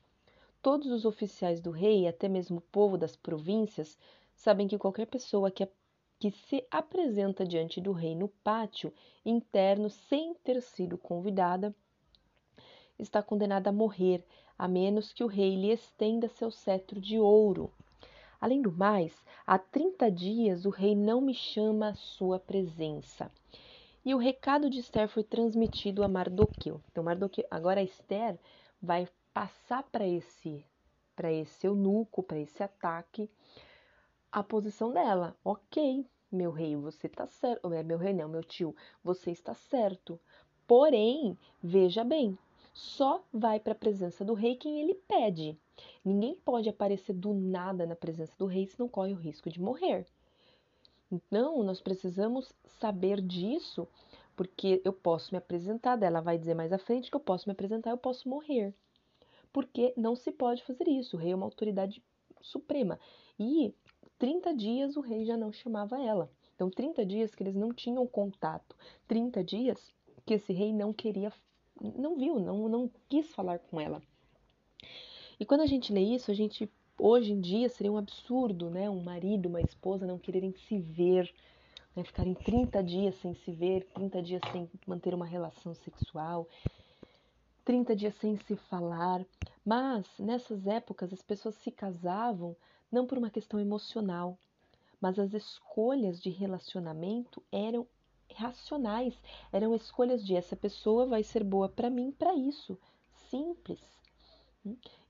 Todos 0.62 0.90
os 0.90 1.04
oficiais 1.04 1.60
do 1.60 1.70
rei, 1.70 2.08
até 2.08 2.26
mesmo 2.26 2.56
o 2.56 2.62
povo 2.62 2.96
das 2.96 3.16
províncias, 3.16 3.98
sabem 4.34 4.66
que 4.66 4.78
qualquer 4.78 5.04
pessoa 5.04 5.50
que, 5.50 5.68
que 6.18 6.30
se 6.30 6.66
apresenta 6.70 7.44
diante 7.44 7.82
do 7.82 7.92
rei 7.92 8.14
no 8.14 8.28
pátio 8.28 8.90
interno 9.26 9.90
sem 9.90 10.32
ter 10.36 10.62
sido 10.62 10.96
convidada 10.96 11.76
está 12.98 13.22
condenada 13.22 13.68
a 13.68 13.74
morrer, 13.74 14.24
a 14.58 14.66
menos 14.66 15.12
que 15.12 15.22
o 15.22 15.26
rei 15.26 15.54
lhe 15.54 15.70
estenda 15.70 16.28
seu 16.28 16.50
cetro 16.50 16.98
de 16.98 17.18
ouro. 17.18 17.70
Além 18.40 18.62
do 18.62 18.72
mais, 18.72 19.22
há 19.46 19.58
30 19.58 20.10
dias 20.10 20.64
o 20.64 20.70
rei 20.70 20.94
não 20.96 21.20
me 21.20 21.34
chama 21.34 21.90
à 21.90 21.94
sua 21.94 22.38
presença. 22.38 23.30
E 24.04 24.14
o 24.14 24.18
recado 24.18 24.68
de 24.68 24.80
Esther 24.80 25.08
foi 25.08 25.24
transmitido 25.24 26.04
a 26.04 26.08
Mardoqueu. 26.08 26.80
Então, 26.90 27.02
Mardoqueu, 27.02 27.46
agora 27.50 27.82
Esther 27.82 28.38
vai 28.80 29.08
passar 29.32 29.82
para 29.84 30.06
esse 30.06 30.64
para 31.16 31.32
esse 31.32 31.66
eunuco, 31.66 32.22
para 32.22 32.38
esse 32.38 32.62
ataque, 32.62 33.30
a 34.32 34.42
posição 34.42 34.92
dela. 34.92 35.36
OK, 35.44 36.04
meu 36.30 36.50
rei, 36.50 36.76
você 36.76 37.06
está 37.06 37.26
certo. 37.26 37.72
É 37.72 37.82
meu 37.82 37.96
rei 37.96 38.12
não, 38.12 38.28
meu 38.28 38.42
tio, 38.42 38.74
você 39.02 39.30
está 39.30 39.54
certo. 39.54 40.20
Porém, 40.66 41.38
veja 41.62 42.02
bem, 42.02 42.36
só 42.72 43.24
vai 43.32 43.60
para 43.60 43.72
a 43.72 43.76
presença 43.76 44.24
do 44.24 44.34
rei 44.34 44.56
quem 44.56 44.80
ele 44.80 44.94
pede. 45.06 45.56
Ninguém 46.04 46.34
pode 46.34 46.68
aparecer 46.68 47.12
do 47.12 47.32
nada 47.32 47.86
na 47.86 47.94
presença 47.94 48.34
do 48.36 48.46
rei, 48.46 48.66
senão 48.66 48.88
corre 48.88 49.12
o 49.12 49.16
risco 49.16 49.48
de 49.48 49.60
morrer. 49.60 50.04
Então, 51.14 51.62
nós 51.62 51.80
precisamos 51.80 52.52
saber 52.80 53.20
disso, 53.20 53.86
porque 54.34 54.82
eu 54.84 54.92
posso 54.92 55.32
me 55.32 55.38
apresentar, 55.38 56.02
ela 56.02 56.20
vai 56.20 56.36
dizer 56.36 56.54
mais 56.54 56.72
à 56.72 56.78
frente 56.78 57.08
que 57.08 57.16
eu 57.16 57.20
posso 57.20 57.48
me 57.48 57.52
apresentar, 57.52 57.90
eu 57.90 57.96
posso 57.96 58.28
morrer. 58.28 58.74
Porque 59.52 59.94
não 59.96 60.16
se 60.16 60.32
pode 60.32 60.64
fazer 60.64 60.88
isso. 60.88 61.16
O 61.16 61.20
rei 61.20 61.30
é 61.30 61.36
uma 61.36 61.46
autoridade 61.46 62.02
suprema. 62.42 62.98
E 63.38 63.72
30 64.18 64.54
dias 64.54 64.96
o 64.96 65.00
rei 65.00 65.24
já 65.24 65.36
não 65.36 65.52
chamava 65.52 66.02
ela. 66.02 66.28
Então, 66.56 66.68
30 66.68 67.06
dias 67.06 67.32
que 67.32 67.44
eles 67.44 67.54
não 67.54 67.72
tinham 67.72 68.04
contato. 68.08 68.76
30 69.06 69.44
dias 69.44 69.94
que 70.26 70.34
esse 70.34 70.52
rei 70.52 70.72
não 70.72 70.92
queria, 70.92 71.32
não 71.80 72.16
viu, 72.16 72.40
não, 72.40 72.68
não 72.68 72.90
quis 73.08 73.32
falar 73.32 73.60
com 73.60 73.80
ela. 73.80 74.02
E 75.38 75.46
quando 75.46 75.60
a 75.60 75.66
gente 75.66 75.92
lê 75.92 76.00
isso, 76.00 76.32
a 76.32 76.34
gente 76.34 76.68
hoje 76.98 77.32
em 77.32 77.40
dia 77.40 77.68
seria 77.68 77.92
um 77.92 77.96
absurdo, 77.96 78.70
né? 78.70 78.88
Um 78.88 79.02
marido, 79.02 79.48
uma 79.48 79.60
esposa 79.60 80.06
não 80.06 80.18
quererem 80.18 80.52
se 80.52 80.78
ver, 80.78 81.32
né? 81.94 82.04
ficarem 82.04 82.34
30 82.34 82.82
dias 82.82 83.14
sem 83.16 83.34
se 83.34 83.52
ver, 83.52 83.84
30 83.94 84.22
dias 84.22 84.42
sem 84.52 84.70
manter 84.86 85.14
uma 85.14 85.26
relação 85.26 85.74
sexual, 85.74 86.48
30 87.64 87.96
dias 87.96 88.14
sem 88.16 88.36
se 88.36 88.56
falar. 88.56 89.24
Mas 89.64 90.06
nessas 90.18 90.66
épocas 90.66 91.12
as 91.12 91.22
pessoas 91.22 91.54
se 91.56 91.70
casavam 91.70 92.56
não 92.90 93.06
por 93.06 93.18
uma 93.18 93.30
questão 93.30 93.58
emocional, 93.58 94.38
mas 95.00 95.18
as 95.18 95.34
escolhas 95.34 96.20
de 96.20 96.30
relacionamento 96.30 97.42
eram 97.50 97.86
racionais, 98.34 99.14
eram 99.52 99.74
escolhas 99.74 100.24
de 100.24 100.34
essa 100.34 100.56
pessoa 100.56 101.06
vai 101.06 101.22
ser 101.22 101.44
boa 101.44 101.68
para 101.68 101.90
mim 101.90 102.10
para 102.10 102.34
isso, 102.34 102.78
simples. 103.30 103.80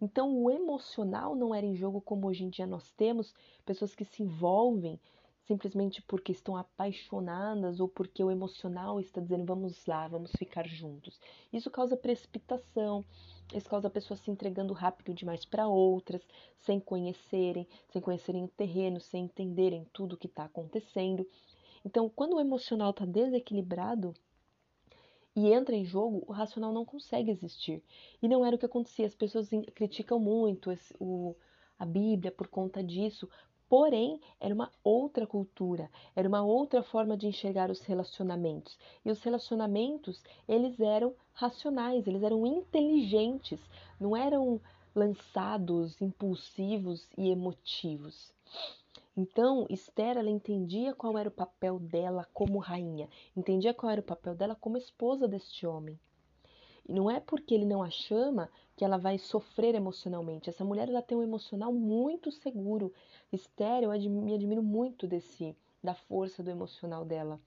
Então, 0.00 0.36
o 0.42 0.50
emocional 0.50 1.34
não 1.36 1.54
era 1.54 1.64
em 1.64 1.76
jogo 1.76 2.00
como 2.00 2.26
hoje 2.26 2.44
em 2.44 2.48
dia 2.50 2.66
nós 2.66 2.90
temos 2.92 3.32
pessoas 3.64 3.94
que 3.94 4.04
se 4.04 4.22
envolvem 4.22 4.98
simplesmente 5.46 6.00
porque 6.02 6.32
estão 6.32 6.56
apaixonadas 6.56 7.78
ou 7.78 7.88
porque 7.88 8.24
o 8.24 8.30
emocional 8.30 8.98
está 8.98 9.20
dizendo 9.20 9.44
vamos 9.44 9.84
lá, 9.86 10.08
vamos 10.08 10.32
ficar 10.38 10.66
juntos. 10.66 11.20
Isso 11.52 11.70
causa 11.70 11.96
precipitação, 11.96 13.04
isso 13.52 13.68
causa 13.68 13.90
pessoas 13.90 14.20
se 14.20 14.30
entregando 14.30 14.72
rápido 14.72 15.14
demais 15.14 15.44
para 15.44 15.68
outras, 15.68 16.22
sem 16.58 16.80
conhecerem, 16.80 17.68
sem 17.90 18.00
conhecerem 18.00 18.44
o 18.44 18.48
terreno, 18.48 19.00
sem 19.00 19.24
entenderem 19.24 19.86
tudo 19.92 20.14
o 20.14 20.16
que 20.16 20.26
está 20.26 20.44
acontecendo. 20.44 21.26
Então, 21.84 22.08
quando 22.08 22.36
o 22.36 22.40
emocional 22.40 22.90
está 22.90 23.04
desequilibrado, 23.04 24.14
e 25.36 25.52
entra 25.52 25.74
em 25.74 25.84
jogo, 25.84 26.22
o 26.26 26.32
racional 26.32 26.72
não 26.72 26.84
consegue 26.84 27.30
existir. 27.30 27.82
E 28.22 28.28
não 28.28 28.44
era 28.44 28.54
o 28.54 28.58
que 28.58 28.66
acontecia. 28.66 29.06
As 29.06 29.14
pessoas 29.14 29.48
criticam 29.74 30.18
muito 30.18 30.70
esse, 30.70 30.94
o, 31.00 31.34
a 31.78 31.84
Bíblia 31.84 32.30
por 32.30 32.46
conta 32.46 32.82
disso. 32.82 33.28
Porém, 33.68 34.20
era 34.38 34.54
uma 34.54 34.70
outra 34.84 35.26
cultura, 35.26 35.90
era 36.14 36.28
uma 36.28 36.42
outra 36.42 36.82
forma 36.82 37.16
de 37.16 37.26
enxergar 37.26 37.70
os 37.70 37.80
relacionamentos. 37.80 38.78
E 39.04 39.10
os 39.10 39.20
relacionamentos, 39.22 40.22
eles 40.46 40.78
eram 40.78 41.14
racionais, 41.32 42.06
eles 42.06 42.22
eram 42.22 42.46
inteligentes, 42.46 43.58
não 43.98 44.16
eram 44.16 44.60
lançados, 44.94 46.00
impulsivos 46.00 47.08
e 47.18 47.30
emotivos. 47.30 48.32
Então, 49.16 49.66
Esther, 49.70 50.16
ela 50.16 50.30
entendia 50.30 50.92
qual 50.92 51.16
era 51.16 51.28
o 51.28 51.32
papel 51.32 51.78
dela 51.78 52.26
como 52.34 52.58
rainha, 52.58 53.08
entendia 53.36 53.72
qual 53.72 53.90
era 53.90 54.00
o 54.00 54.04
papel 54.04 54.34
dela 54.34 54.56
como 54.56 54.76
esposa 54.76 55.28
deste 55.28 55.66
homem. 55.66 55.98
E 56.86 56.92
não 56.92 57.10
é 57.10 57.20
porque 57.20 57.54
ele 57.54 57.64
não 57.64 57.82
a 57.82 57.88
chama 57.88 58.50
que 58.76 58.84
ela 58.84 58.98
vai 58.98 59.16
sofrer 59.16 59.74
emocionalmente. 59.74 60.50
Essa 60.50 60.64
mulher 60.64 60.88
ela 60.88 61.00
tem 61.00 61.16
um 61.16 61.22
emocional 61.22 61.72
muito 61.72 62.30
seguro. 62.30 62.92
Esther, 63.32 63.84
eu 63.84 63.90
me 64.10 64.34
admiro 64.34 64.62
muito 64.62 65.06
desse 65.06 65.56
da 65.82 65.94
força 65.94 66.42
do 66.42 66.50
emocional 66.50 67.04
dela. 67.04 67.40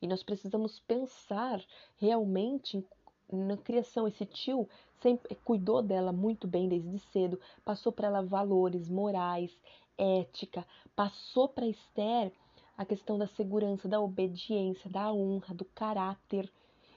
E 0.00 0.06
nós 0.06 0.22
precisamos 0.22 0.80
pensar 0.80 1.62
realmente 1.96 2.84
na 3.30 3.56
criação. 3.56 4.06
Esse 4.06 4.24
tio 4.24 4.68
sempre 5.00 5.34
cuidou 5.44 5.82
dela 5.82 6.12
muito 6.12 6.46
bem 6.46 6.68
desde 6.68 6.98
cedo, 7.10 7.40
passou 7.64 7.92
para 7.92 8.06
ela 8.06 8.22
valores 8.22 8.88
morais, 8.88 9.56
ética, 9.98 10.66
passou 10.94 11.48
para 11.48 11.66
Esther 11.66 12.32
a 12.76 12.84
questão 12.84 13.16
da 13.16 13.26
segurança, 13.26 13.88
da 13.88 14.00
obediência, 14.00 14.90
da 14.90 15.12
honra, 15.12 15.54
do 15.54 15.64
caráter. 15.64 16.50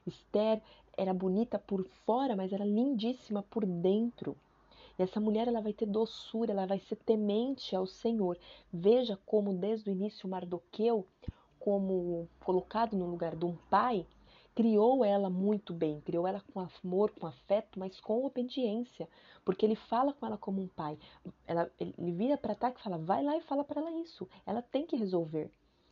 Esther 0.05 0.61
era 0.97 1.13
bonita 1.13 1.59
por 1.59 1.85
fora, 2.05 2.35
mas 2.35 2.51
era 2.51 2.65
lindíssima 2.65 3.43
por 3.43 3.65
dentro. 3.65 4.35
E 4.97 5.03
essa 5.03 5.19
mulher 5.19 5.47
ela 5.47 5.61
vai 5.61 5.73
ter 5.73 5.85
doçura, 5.85 6.51
ela 6.51 6.65
vai 6.65 6.79
ser 6.79 6.95
temente 6.95 7.75
ao 7.75 7.85
Senhor. 7.85 8.37
Veja 8.73 9.19
como 9.25 9.53
desde 9.53 9.89
o 9.89 9.93
início 9.93 10.27
Mardoqueu, 10.27 11.05
como 11.59 12.27
colocado 12.39 12.97
no 12.97 13.05
lugar 13.05 13.35
de 13.35 13.45
um 13.45 13.55
pai, 13.69 14.07
criou 14.57 15.05
ela 15.05 15.29
muito 15.29 15.71
bem, 15.71 16.01
criou 16.01 16.25
ela 16.25 16.41
com 16.51 16.59
amor, 16.59 17.11
com 17.11 17.27
afeto, 17.27 17.79
mas 17.79 17.99
com 17.99 18.25
obediência, 18.25 19.07
porque 19.45 19.63
ele 19.63 19.75
fala 19.75 20.13
com 20.13 20.25
ela 20.25 20.35
como 20.35 20.59
um 20.59 20.67
pai. 20.67 20.97
Ela, 21.45 21.71
ele 21.79 22.11
vira 22.11 22.35
para 22.39 22.53
ataque 22.53 22.79
e 22.79 22.83
fala: 22.83 22.97
vai 22.97 23.23
lá 23.23 23.37
e 23.37 23.41
fala 23.41 23.63
para 23.63 23.79
ela 23.79 23.91
isso. 23.91 24.27
Ela 24.47 24.63
tem 24.63 24.83
que 24.87 24.95
resolver. 24.95 25.51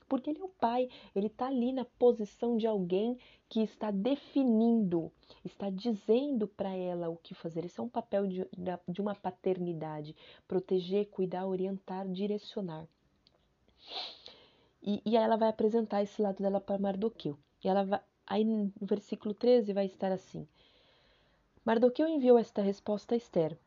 Porque 0.09 0.31
ele 0.31 0.39
é 0.39 0.43
o 0.43 0.49
pai, 0.49 0.89
ele 1.15 1.27
está 1.27 1.45
ali 1.45 1.71
na 1.71 1.85
posição 1.85 2.57
de 2.57 2.65
alguém 2.65 3.19
que 3.47 3.61
está 3.61 3.91
definindo, 3.91 5.11
está 5.43 5.69
dizendo 5.69 6.47
para 6.47 6.75
ela 6.75 7.07
o 7.09 7.17
que 7.17 7.35
fazer. 7.35 7.65
Esse 7.65 7.79
é 7.79 7.83
um 7.83 7.89
papel 7.89 8.25
de, 8.25 8.47
de 8.87 8.99
uma 8.99 9.13
paternidade: 9.13 10.15
proteger, 10.47 11.05
cuidar, 11.11 11.45
orientar, 11.45 12.07
direcionar. 12.07 12.87
E, 14.81 15.03
e 15.05 15.15
aí 15.15 15.23
ela 15.23 15.37
vai 15.37 15.49
apresentar 15.49 16.01
esse 16.01 16.19
lado 16.19 16.41
dela 16.41 16.59
para 16.59 16.79
Mardoqueu. 16.79 17.37
E 17.63 17.67
ela 17.67 17.83
vai, 17.83 17.99
Aí 18.27 18.43
no 18.43 18.71
versículo 18.81 19.33
13 19.33 19.73
vai 19.73 19.85
estar 19.85 20.11
assim: 20.11 20.47
Mardoqueu 21.63 22.07
enviou 22.07 22.37
esta 22.37 22.61
resposta 22.61 23.15
a 23.15 23.17
Esther: 23.17 23.57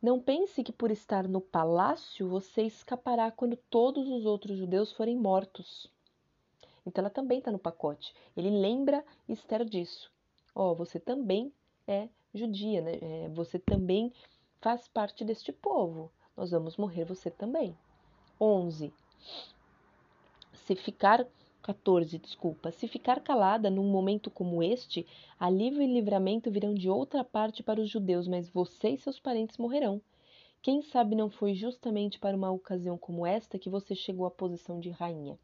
Não 0.00 0.20
pense 0.20 0.62
que 0.62 0.72
por 0.72 0.90
estar 0.90 1.26
no 1.28 1.40
palácio 1.40 2.28
você 2.28 2.62
escapará 2.62 3.30
quando 3.30 3.56
todos 3.56 4.08
os 4.08 4.24
outros 4.24 4.58
judeus 4.58 4.92
forem 4.92 5.16
mortos. 5.16 5.90
Então 6.86 7.02
ela 7.02 7.10
também 7.10 7.38
está 7.38 7.50
no 7.50 7.58
pacote. 7.58 8.14
Ele 8.36 8.50
lembra 8.50 9.04
Esther 9.28 9.64
disso. 9.64 10.10
Ó, 10.54 10.70
oh, 10.70 10.74
você 10.74 11.00
também 11.00 11.52
é 11.86 12.08
judia, 12.32 12.80
né? 12.80 12.98
É, 13.00 13.28
você 13.28 13.58
também 13.58 14.12
faz 14.60 14.86
parte 14.86 15.24
deste 15.24 15.52
povo. 15.52 16.10
Nós 16.36 16.50
vamos 16.50 16.76
morrer 16.76 17.04
você 17.04 17.30
também. 17.30 17.76
11. 18.40 18.92
Se 20.52 20.76
ficar 20.76 21.26
14, 21.66 22.16
desculpa. 22.18 22.70
Se 22.70 22.86
ficar 22.86 23.20
calada 23.20 23.68
num 23.68 23.90
momento 23.90 24.30
como 24.30 24.62
este, 24.62 25.04
alívio 25.36 25.82
e 25.82 25.86
livramento 25.92 26.48
virão 26.48 26.72
de 26.72 26.88
outra 26.88 27.24
parte 27.24 27.60
para 27.60 27.80
os 27.80 27.90
judeus, 27.90 28.28
mas 28.28 28.48
você 28.48 28.90
e 28.90 28.98
seus 28.98 29.18
parentes 29.18 29.58
morrerão. 29.58 30.00
Quem 30.62 30.80
sabe 30.80 31.16
não 31.16 31.28
foi 31.28 31.54
justamente 31.54 32.20
para 32.20 32.36
uma 32.36 32.52
ocasião 32.52 32.96
como 32.96 33.26
esta 33.26 33.58
que 33.58 33.68
você 33.68 33.96
chegou 33.96 34.26
à 34.26 34.30
posição 34.30 34.78
de 34.78 34.90
rainha? 34.90 35.36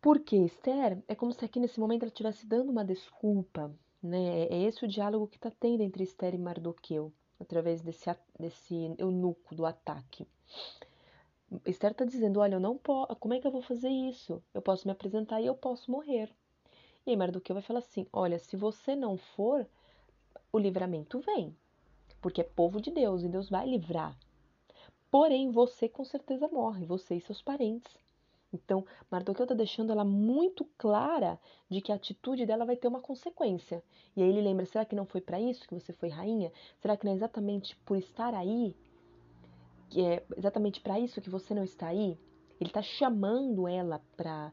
Porque 0.00 0.36
Esther 0.36 1.02
é 1.08 1.16
como 1.16 1.32
se 1.32 1.44
aqui 1.44 1.58
nesse 1.58 1.80
momento 1.80 2.02
ela 2.04 2.10
estivesse 2.10 2.46
dando 2.46 2.70
uma 2.70 2.84
desculpa, 2.84 3.74
né? 4.00 4.44
É 4.44 4.62
esse 4.62 4.84
o 4.84 4.88
diálogo 4.88 5.26
que 5.26 5.38
está 5.38 5.50
tendo 5.50 5.82
entre 5.82 6.04
Esther 6.04 6.34
e 6.34 6.38
Mardoqueu, 6.38 7.12
através 7.40 7.82
desse, 7.82 8.14
desse 8.38 8.94
eunuco 8.96 9.56
do 9.56 9.66
ataque. 9.66 10.24
Esther 11.64 11.92
está 11.92 12.04
dizendo: 12.04 12.40
Olha, 12.40 12.56
eu 12.56 12.60
não 12.60 12.76
posso. 12.76 13.14
Como 13.16 13.34
é 13.34 13.40
que 13.40 13.46
eu 13.46 13.52
vou 13.52 13.62
fazer 13.62 13.88
isso? 13.88 14.42
Eu 14.52 14.60
posso 14.60 14.86
me 14.86 14.92
apresentar 14.92 15.40
e 15.40 15.46
eu 15.46 15.54
posso 15.54 15.90
morrer. 15.90 16.28
E 17.06 17.10
aí 17.10 17.16
Mardoqueu 17.16 17.54
vai 17.54 17.62
falar 17.62 17.78
assim: 17.78 18.06
Olha, 18.12 18.38
se 18.38 18.56
você 18.56 18.96
não 18.96 19.16
for, 19.16 19.66
o 20.52 20.58
livramento 20.58 21.20
vem. 21.20 21.56
Porque 22.20 22.40
é 22.40 22.44
povo 22.44 22.80
de 22.80 22.90
Deus 22.90 23.22
e 23.22 23.28
Deus 23.28 23.48
vai 23.48 23.66
livrar. 23.66 24.16
Porém, 25.10 25.50
você 25.50 25.88
com 25.88 26.04
certeza 26.04 26.48
morre, 26.48 26.84
você 26.84 27.14
e 27.14 27.20
seus 27.20 27.40
parentes. 27.40 27.96
Então, 28.52 28.84
Mardoqueu 29.10 29.44
está 29.44 29.54
deixando 29.54 29.92
ela 29.92 30.04
muito 30.04 30.64
clara 30.76 31.38
de 31.68 31.80
que 31.80 31.92
a 31.92 31.94
atitude 31.94 32.46
dela 32.46 32.64
vai 32.64 32.76
ter 32.76 32.88
uma 32.88 33.00
consequência. 33.00 33.84
E 34.16 34.22
aí 34.22 34.28
ele 34.28 34.40
lembra: 34.40 34.66
será 34.66 34.84
que 34.84 34.96
não 34.96 35.06
foi 35.06 35.20
para 35.20 35.40
isso 35.40 35.68
que 35.68 35.74
você 35.74 35.92
foi 35.92 36.08
rainha? 36.08 36.52
Será 36.80 36.96
que 36.96 37.04
não 37.04 37.12
é 37.12 37.14
exatamente 37.14 37.76
por 37.84 37.96
estar 37.96 38.34
aí 38.34 38.74
que 39.88 40.02
é 40.02 40.24
exatamente 40.36 40.80
para 40.80 40.98
isso 40.98 41.20
que 41.20 41.30
você 41.30 41.54
não 41.54 41.64
está 41.64 41.88
aí, 41.88 42.18
ele 42.60 42.70
está 42.70 42.82
chamando 42.82 43.68
ela 43.68 44.00
para 44.16 44.52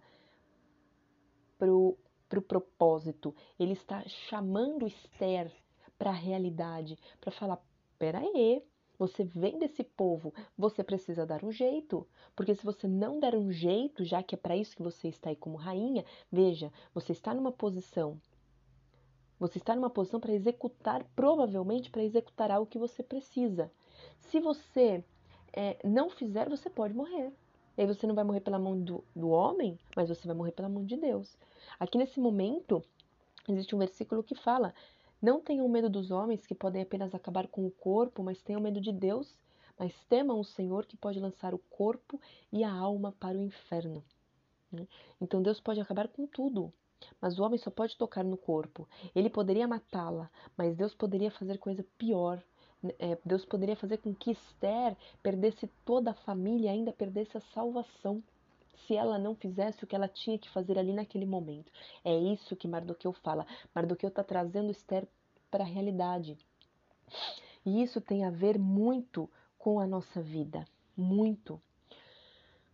pro, 1.58 1.98
pro 2.28 2.42
propósito. 2.42 3.36
Ele 3.60 3.74
está 3.74 4.04
chamando 4.08 4.88
Esther 4.88 5.52
para 5.98 6.10
a 6.10 6.14
realidade, 6.14 6.98
para 7.22 7.32
falar: 7.32 7.62
peraí, 7.98 8.64
você 8.98 9.24
vem 9.24 9.58
desse 9.58 9.84
povo, 9.84 10.34
você 10.58 10.84
precisa 10.84 11.26
dar 11.26 11.44
um 11.44 11.52
jeito. 11.52 12.08
Porque 12.36 12.54
se 12.56 12.64
você 12.64 12.88
não 12.88 13.20
der 13.20 13.36
um 13.36 13.52
jeito, 13.52 14.04
já 14.04 14.22
que 14.22 14.36
é 14.36 14.38
para 14.38 14.58
isso 14.58 14.76
que 14.76 14.84
você 14.84 15.08
está 15.08 15.30
aí 15.30 15.36
como 15.36 15.58
rainha, 15.58 16.06
veja, 16.32 16.72
você 16.94 17.12
está 17.12 17.34
numa 17.34 17.52
posição. 17.52 18.20
Você 19.40 19.58
está 19.58 19.76
numa 19.76 19.90
posição 19.90 20.20
para 20.20 20.34
executar, 20.34 21.04
provavelmente 21.16 21.90
para 21.90 22.04
executar 22.04 22.52
algo 22.52 22.70
que 22.70 22.80
você 22.80 23.04
precisa. 23.04 23.72
Se 24.20 24.40
você 24.40 25.04
é, 25.54 25.78
não 25.84 26.10
fizer, 26.10 26.50
você 26.50 26.70
pode 26.70 26.94
morrer. 26.94 27.32
E 27.78 27.82
aí 27.82 27.88
você 27.88 28.06
não 28.06 28.16
vai 28.16 28.24
morrer 28.24 28.42
pela 28.42 28.60
mão 28.60 28.80
do, 28.80 29.04
do 29.16 29.30
homem, 29.30 29.80
mas 29.96 30.10
você 30.10 30.28
vai 30.28 30.36
morrer 30.36 30.52
pela 30.52 30.70
mão 30.70 30.86
de 30.86 30.98
Deus. 30.98 31.38
Aqui 31.80 31.98
nesse 31.98 32.20
momento, 32.20 32.84
existe 33.48 33.76
um 33.76 33.80
versículo 33.80 34.24
que 34.24 34.36
fala: 34.36 34.74
Não 35.22 35.40
tenham 35.40 35.68
medo 35.70 35.90
dos 35.90 36.12
homens 36.12 36.46
que 36.46 36.56
podem 36.56 36.82
apenas 36.82 37.14
acabar 37.16 37.48
com 37.48 37.66
o 37.66 37.72
corpo, 37.72 38.22
mas 38.24 38.42
tenham 38.42 38.62
medo 38.62 38.82
de 38.82 38.92
Deus. 38.92 39.36
Mas 39.78 39.94
temam 40.08 40.40
o 40.40 40.46
Senhor 40.46 40.86
que 40.86 40.96
pode 40.96 41.20
lançar 41.20 41.54
o 41.54 41.58
corpo 41.58 42.22
e 42.52 42.64
a 42.64 42.72
alma 42.72 43.12
para 43.20 43.38
o 43.38 43.42
inferno. 43.42 44.04
Né? 44.72 44.88
Então 45.20 45.42
Deus 45.42 45.60
pode 45.60 45.82
acabar 45.82 46.08
com 46.08 46.28
tudo, 46.28 46.72
mas 47.20 47.40
o 47.40 47.44
homem 47.44 47.58
só 47.58 47.72
pode 47.72 47.98
tocar 47.98 48.24
no 48.24 48.38
corpo. 48.38 48.88
Ele 49.16 49.32
poderia 49.32 49.68
matá-la, 49.68 50.30
mas 50.56 50.76
Deus 50.76 50.94
poderia 50.94 51.32
fazer 51.32 51.58
coisa 51.58 51.84
pior 51.98 52.44
é, 53.00 53.18
Deus 53.26 53.46
poderia 53.46 53.76
fazer 53.76 53.98
com 53.98 54.14
que 54.14 54.32
Esther 54.32 54.96
perdesse 55.22 55.68
toda 55.86 56.12
a 56.12 56.14
família 56.14 56.72
ainda 56.72 56.92
perdesse 56.92 57.38
a 57.38 57.42
salvação 57.54 58.22
se 58.86 58.96
ela 58.96 59.18
não 59.18 59.36
fizesse 59.36 59.84
o 59.84 59.88
que 59.88 59.96
ela 59.96 60.08
tinha 60.08 60.38
que 60.38 60.50
fazer 60.50 60.78
ali 60.78 60.94
naquele 60.94 61.26
momento. 61.26 61.72
É 62.04 62.16
isso 62.16 62.56
que 62.56 62.68
Mardoqueu 62.68 63.14
fala. 63.14 63.46
Mardoqueu 63.74 64.10
está 64.10 64.24
trazendo 64.24 64.72
Esther 64.72 65.08
para 65.50 65.64
a 65.64 65.68
realidade. 65.68 66.38
E 67.66 67.82
isso 67.82 68.02
tem 68.02 68.26
a 68.26 68.30
ver 68.30 68.60
muito 68.60 69.30
com 69.58 69.80
a 69.80 69.88
nossa 69.88 70.22
vida. 70.22 70.66
Muito. 70.98 71.62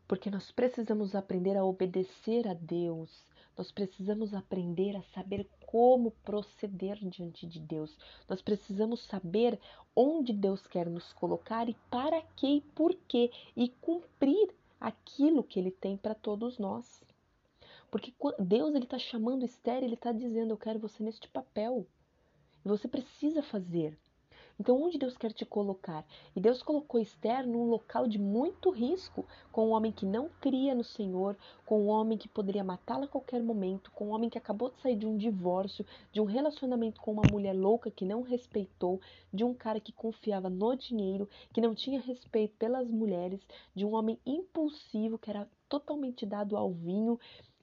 Porque 0.07 0.31
nós 0.31 0.51
precisamos 0.51 1.13
aprender 1.13 1.55
a 1.55 1.63
obedecer 1.63 2.47
a 2.47 2.55
Deus, 2.55 3.23
nós 3.59 3.73
precisamos 3.73 4.33
aprender 4.33 4.95
a 4.95 5.03
saber 5.13 5.45
como 5.67 6.11
proceder 6.23 6.97
diante 7.01 7.45
de 7.45 7.59
Deus. 7.59 7.93
Nós 8.25 8.41
precisamos 8.41 9.03
saber 9.03 9.59
onde 9.93 10.31
Deus 10.31 10.65
quer 10.65 10.89
nos 10.89 11.11
colocar 11.11 11.67
e 11.67 11.75
para 11.91 12.21
que 12.37 12.47
e 12.47 12.61
por 12.61 12.95
quê 13.05 13.29
e 13.57 13.67
cumprir 13.81 14.55
aquilo 14.79 15.43
que 15.43 15.59
Ele 15.59 15.71
tem 15.71 15.97
para 15.97 16.15
todos 16.15 16.57
nós. 16.57 17.03
Porque 17.91 18.13
Deus 18.39 18.73
ele 18.73 18.85
está 18.85 18.97
chamando 18.97 19.43
Esther, 19.43 19.83
ele 19.83 19.95
está 19.95 20.13
dizendo: 20.13 20.51
Eu 20.53 20.57
quero 20.57 20.79
você 20.79 21.03
neste 21.03 21.27
papel. 21.27 21.85
E 22.63 22.69
você 22.69 22.87
precisa 22.87 23.43
fazer. 23.43 23.99
Então, 24.59 24.81
onde 24.81 24.97
Deus 24.97 25.15
quer 25.15 25.31
te 25.31 25.45
colocar? 25.45 26.05
E 26.35 26.39
Deus 26.41 26.61
colocou 26.61 26.99
Esther 26.99 27.47
num 27.47 27.69
local 27.69 28.05
de 28.05 28.19
muito 28.19 28.69
risco, 28.71 29.25
com 29.53 29.67
um 29.67 29.71
homem 29.71 29.89
que 29.89 30.05
não 30.05 30.29
cria 30.41 30.75
no 30.75 30.83
Senhor, 30.83 31.37
com 31.65 31.83
um 31.83 31.87
homem 31.87 32.17
que 32.17 32.27
poderia 32.27 32.61
matá-la 32.61 33.05
a 33.05 33.07
qualquer 33.07 33.41
momento, 33.41 33.89
com 33.91 34.07
um 34.07 34.11
homem 34.11 34.29
que 34.29 34.37
acabou 34.37 34.69
de 34.69 34.81
sair 34.81 34.97
de 34.97 35.05
um 35.05 35.15
divórcio, 35.15 35.85
de 36.11 36.19
um 36.19 36.25
relacionamento 36.25 36.99
com 36.99 37.13
uma 37.13 37.23
mulher 37.31 37.53
louca 37.53 37.89
que 37.89 38.03
não 38.03 38.21
respeitou, 38.21 38.99
de 39.33 39.45
um 39.45 39.53
cara 39.53 39.79
que 39.79 39.93
confiava 39.93 40.49
no 40.49 40.75
dinheiro, 40.75 41.29
que 41.53 41.61
não 41.61 41.73
tinha 41.73 42.01
respeito 42.01 42.53
pelas 42.57 42.91
mulheres, 42.91 43.39
de 43.73 43.85
um 43.85 43.93
homem 43.93 44.19
impulsivo 44.25 45.17
que 45.17 45.29
era 45.29 45.49
totalmente 45.69 46.25
dado 46.25 46.57
ao 46.57 46.69
vinho, 46.69 47.17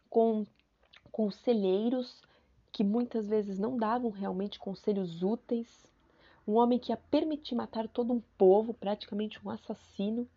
com 0.09 0.47
conselheiros 1.13 2.23
que 2.73 2.83
muitas 2.83 3.27
vezes 3.27 3.59
não 3.59 3.77
davam 3.77 4.11
realmente 4.11 4.59
conselhos 4.59 5.23
úteis 5.23 5.87
um 6.47 6.55
homem 6.55 6.79
que 6.79 6.93
ia 6.93 6.97
permitir 6.97 7.55
matar 7.55 7.89
todo 7.89 8.13
um 8.13 8.21
povo, 8.39 8.73
praticamente 8.73 9.45
um 9.45 9.51
assassino. 9.51 10.29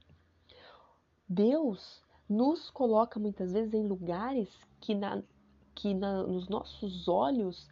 Deus 1.27 2.01
nos 2.27 2.69
coloca 2.69 3.19
muitas 3.19 3.53
vezes 3.53 3.73
em 3.73 3.87
lugares 3.87 4.49
que, 4.79 4.95
na, 4.95 5.21
que 5.75 5.93
na, 5.93 6.23
nos 6.23 6.47
nossos 6.47 7.07
olhos 7.07 7.69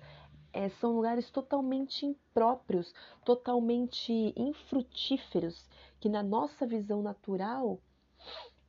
é, 0.53 0.69
são 0.69 0.95
lugares 0.95 1.29
totalmente 1.31 2.05
impróprios, 2.05 2.93
totalmente 3.25 4.33
infrutíferos, 4.35 5.67
que 5.99 6.09
na 6.09 6.21
nossa 6.21 6.65
visão 6.65 7.01
natural 7.01 7.79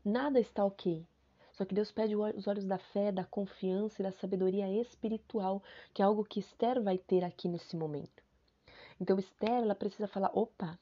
nada 0.05 0.41
está 0.41 0.65
ok. 0.65 1.07
Só 1.53 1.65
que 1.65 1.75
Deus 1.75 1.91
pede 1.91 2.15
os 2.15 2.47
olhos 2.47 2.65
da 2.65 2.79
fé, 2.79 3.11
da 3.11 3.25
confiança 3.25 4.01
e 4.01 4.05
da 4.05 4.13
sabedoria 4.13 4.71
espiritual, 4.81 5.63
que 5.93 6.01
é 6.01 6.05
algo 6.05 6.25
que 6.25 6.41
Esther 6.41 6.81
vai 6.81 6.97
ter 6.97 7.25
aqui 7.25 7.49
nesse 7.49 7.77
momento. 7.77 8.28
Então, 9.01 9.19
Esther, 9.19 9.63
ela 9.63 9.75
precisa 9.75 10.09
falar: 10.09 10.31
opa, 10.35 10.79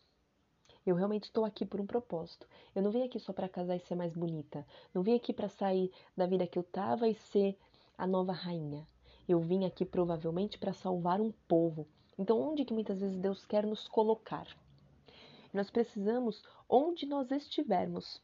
eu 0.86 0.94
realmente 0.94 1.24
estou 1.24 1.44
aqui 1.44 1.66
por 1.66 1.80
um 1.80 1.86
propósito. 1.86 2.46
Eu 2.74 2.82
não 2.82 2.90
vim 2.90 3.02
aqui 3.02 3.18
só 3.18 3.32
para 3.32 3.48
casar 3.48 3.76
e 3.76 3.80
ser 3.80 3.94
mais 3.94 4.14
bonita. 4.14 4.64
Não 4.94 5.02
vim 5.02 5.14
aqui 5.14 5.32
para 5.32 5.48
sair 5.48 5.92
da 6.16 6.26
vida 6.26 6.46
que 6.46 6.58
eu 6.58 6.62
tava 6.62 7.08
e 7.08 7.14
ser 7.14 7.58
a 7.98 8.06
nova 8.06 8.32
rainha. 8.32 8.86
Eu 9.28 9.40
vim 9.40 9.64
aqui 9.64 9.84
provavelmente 9.84 10.58
para 10.58 10.72
salvar 10.72 11.20
um 11.20 11.32
povo. 11.48 11.86
Então, 12.16 12.40
onde 12.40 12.64
que 12.64 12.72
muitas 12.72 13.00
vezes 13.00 13.18
Deus 13.18 13.44
quer 13.44 13.66
nos 13.66 13.88
colocar? 13.88 14.46
Nós 15.52 15.70
precisamos, 15.70 16.42
onde 16.68 17.04
nós 17.04 17.30
estivermos, 17.30 18.22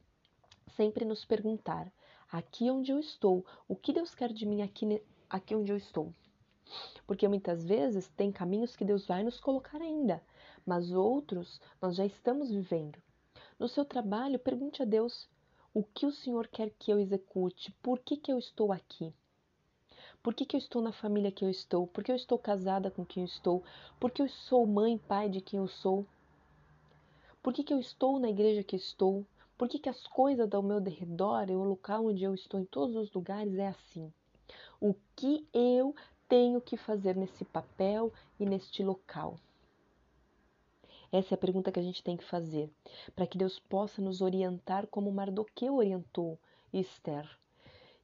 sempre 0.76 1.04
nos 1.04 1.24
perguntar: 1.24 1.92
aqui 2.30 2.70
onde 2.70 2.92
eu 2.92 2.98
estou, 2.98 3.44
o 3.66 3.74
que 3.74 3.92
Deus 3.92 4.14
quer 4.14 4.32
de 4.32 4.46
mim 4.46 4.62
aqui, 4.62 5.02
aqui 5.28 5.54
onde 5.54 5.72
eu 5.72 5.76
estou? 5.76 6.14
Porque 7.06 7.28
muitas 7.28 7.64
vezes 7.64 8.08
tem 8.16 8.32
caminhos 8.32 8.76
que 8.76 8.84
Deus 8.84 9.06
vai 9.06 9.22
nos 9.22 9.38
colocar 9.40 9.80
ainda, 9.80 10.22
mas 10.64 10.92
outros 10.92 11.60
nós 11.80 11.96
já 11.96 12.06
estamos 12.06 12.50
vivendo. 12.50 12.98
No 13.58 13.68
seu 13.68 13.84
trabalho, 13.84 14.38
pergunte 14.38 14.82
a 14.82 14.84
Deus 14.84 15.28
o 15.74 15.82
que 15.82 16.06
o 16.06 16.12
Senhor 16.12 16.48
quer 16.48 16.70
que 16.78 16.90
eu 16.90 16.98
execute, 16.98 17.72
por 17.82 17.98
que, 17.98 18.16
que 18.16 18.32
eu 18.32 18.38
estou 18.38 18.72
aqui. 18.72 19.12
Por 20.22 20.34
que, 20.34 20.46
que 20.46 20.54
eu 20.54 20.58
estou 20.58 20.80
na 20.80 20.92
família 20.92 21.32
que 21.32 21.44
eu 21.44 21.50
estou? 21.50 21.86
Por 21.86 22.04
que 22.04 22.12
eu 22.12 22.16
estou 22.16 22.38
casada 22.38 22.90
com 22.92 23.04
quem 23.04 23.24
eu 23.24 23.26
estou? 23.26 23.64
Por 23.98 24.10
que 24.10 24.22
eu 24.22 24.28
sou 24.28 24.64
mãe, 24.64 24.96
pai 24.96 25.28
de 25.28 25.40
quem 25.40 25.58
eu 25.58 25.66
sou? 25.66 26.06
Por 27.42 27.52
que, 27.52 27.64
que 27.64 27.74
eu 27.74 27.80
estou 27.80 28.20
na 28.20 28.30
igreja 28.30 28.62
que 28.62 28.76
estou? 28.76 29.26
Por 29.58 29.68
que, 29.68 29.80
que 29.80 29.88
as 29.88 30.06
coisas 30.06 30.52
ao 30.52 30.62
meu 30.62 30.80
redor, 30.80 31.50
o 31.50 31.64
local 31.64 32.06
onde 32.06 32.22
eu 32.22 32.34
estou, 32.34 32.60
em 32.60 32.64
todos 32.64 32.94
os 32.94 33.12
lugares, 33.12 33.58
é 33.58 33.66
assim? 33.66 34.12
O 34.80 34.94
que 35.16 35.44
eu 35.52 35.94
tenho 36.32 36.62
que 36.62 36.78
fazer 36.78 37.14
nesse 37.14 37.44
papel 37.44 38.10
e 38.40 38.46
neste 38.46 38.82
local? 38.82 39.36
Essa 41.12 41.34
é 41.34 41.36
a 41.36 41.38
pergunta 41.38 41.70
que 41.70 41.78
a 41.78 41.82
gente 41.82 42.02
tem 42.02 42.16
que 42.16 42.24
fazer, 42.24 42.70
para 43.14 43.26
que 43.26 43.36
Deus 43.36 43.58
possa 43.58 44.00
nos 44.00 44.22
orientar 44.22 44.86
como 44.86 45.12
Mardoqueu 45.12 45.76
orientou 45.76 46.38
Esther. 46.72 47.28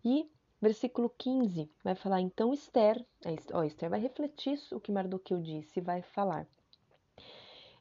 E 0.05 0.31
versículo 0.61 1.09
15 1.17 1.71
vai 1.83 1.95
falar: 1.95 2.21
então 2.21 2.53
Esther, 2.53 3.03
ó, 3.51 3.65
Esther 3.65 3.89
vai 3.89 3.99
refletir 3.99 4.61
o 4.73 4.79
que 4.79 4.93
Mardoqueu 4.93 5.41
disse 5.41 5.79
e 5.79 5.83
vai 5.83 6.03
falar. 6.03 6.47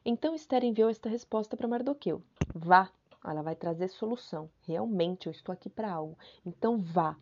Então 0.02 0.34
Esther 0.34 0.64
enviou 0.64 0.88
esta 0.88 1.10
resposta 1.10 1.58
para 1.58 1.68
Mardoqueu: 1.68 2.22
Vá, 2.54 2.90
ela 3.30 3.42
vai 3.42 3.54
trazer 3.54 3.88
solução. 3.88 4.50
Realmente, 4.66 5.26
eu 5.26 5.30
estou 5.30 5.52
aqui 5.52 5.68
para 5.68 5.92
algo. 5.92 6.16
Então 6.44 6.78
vá, 6.78 7.16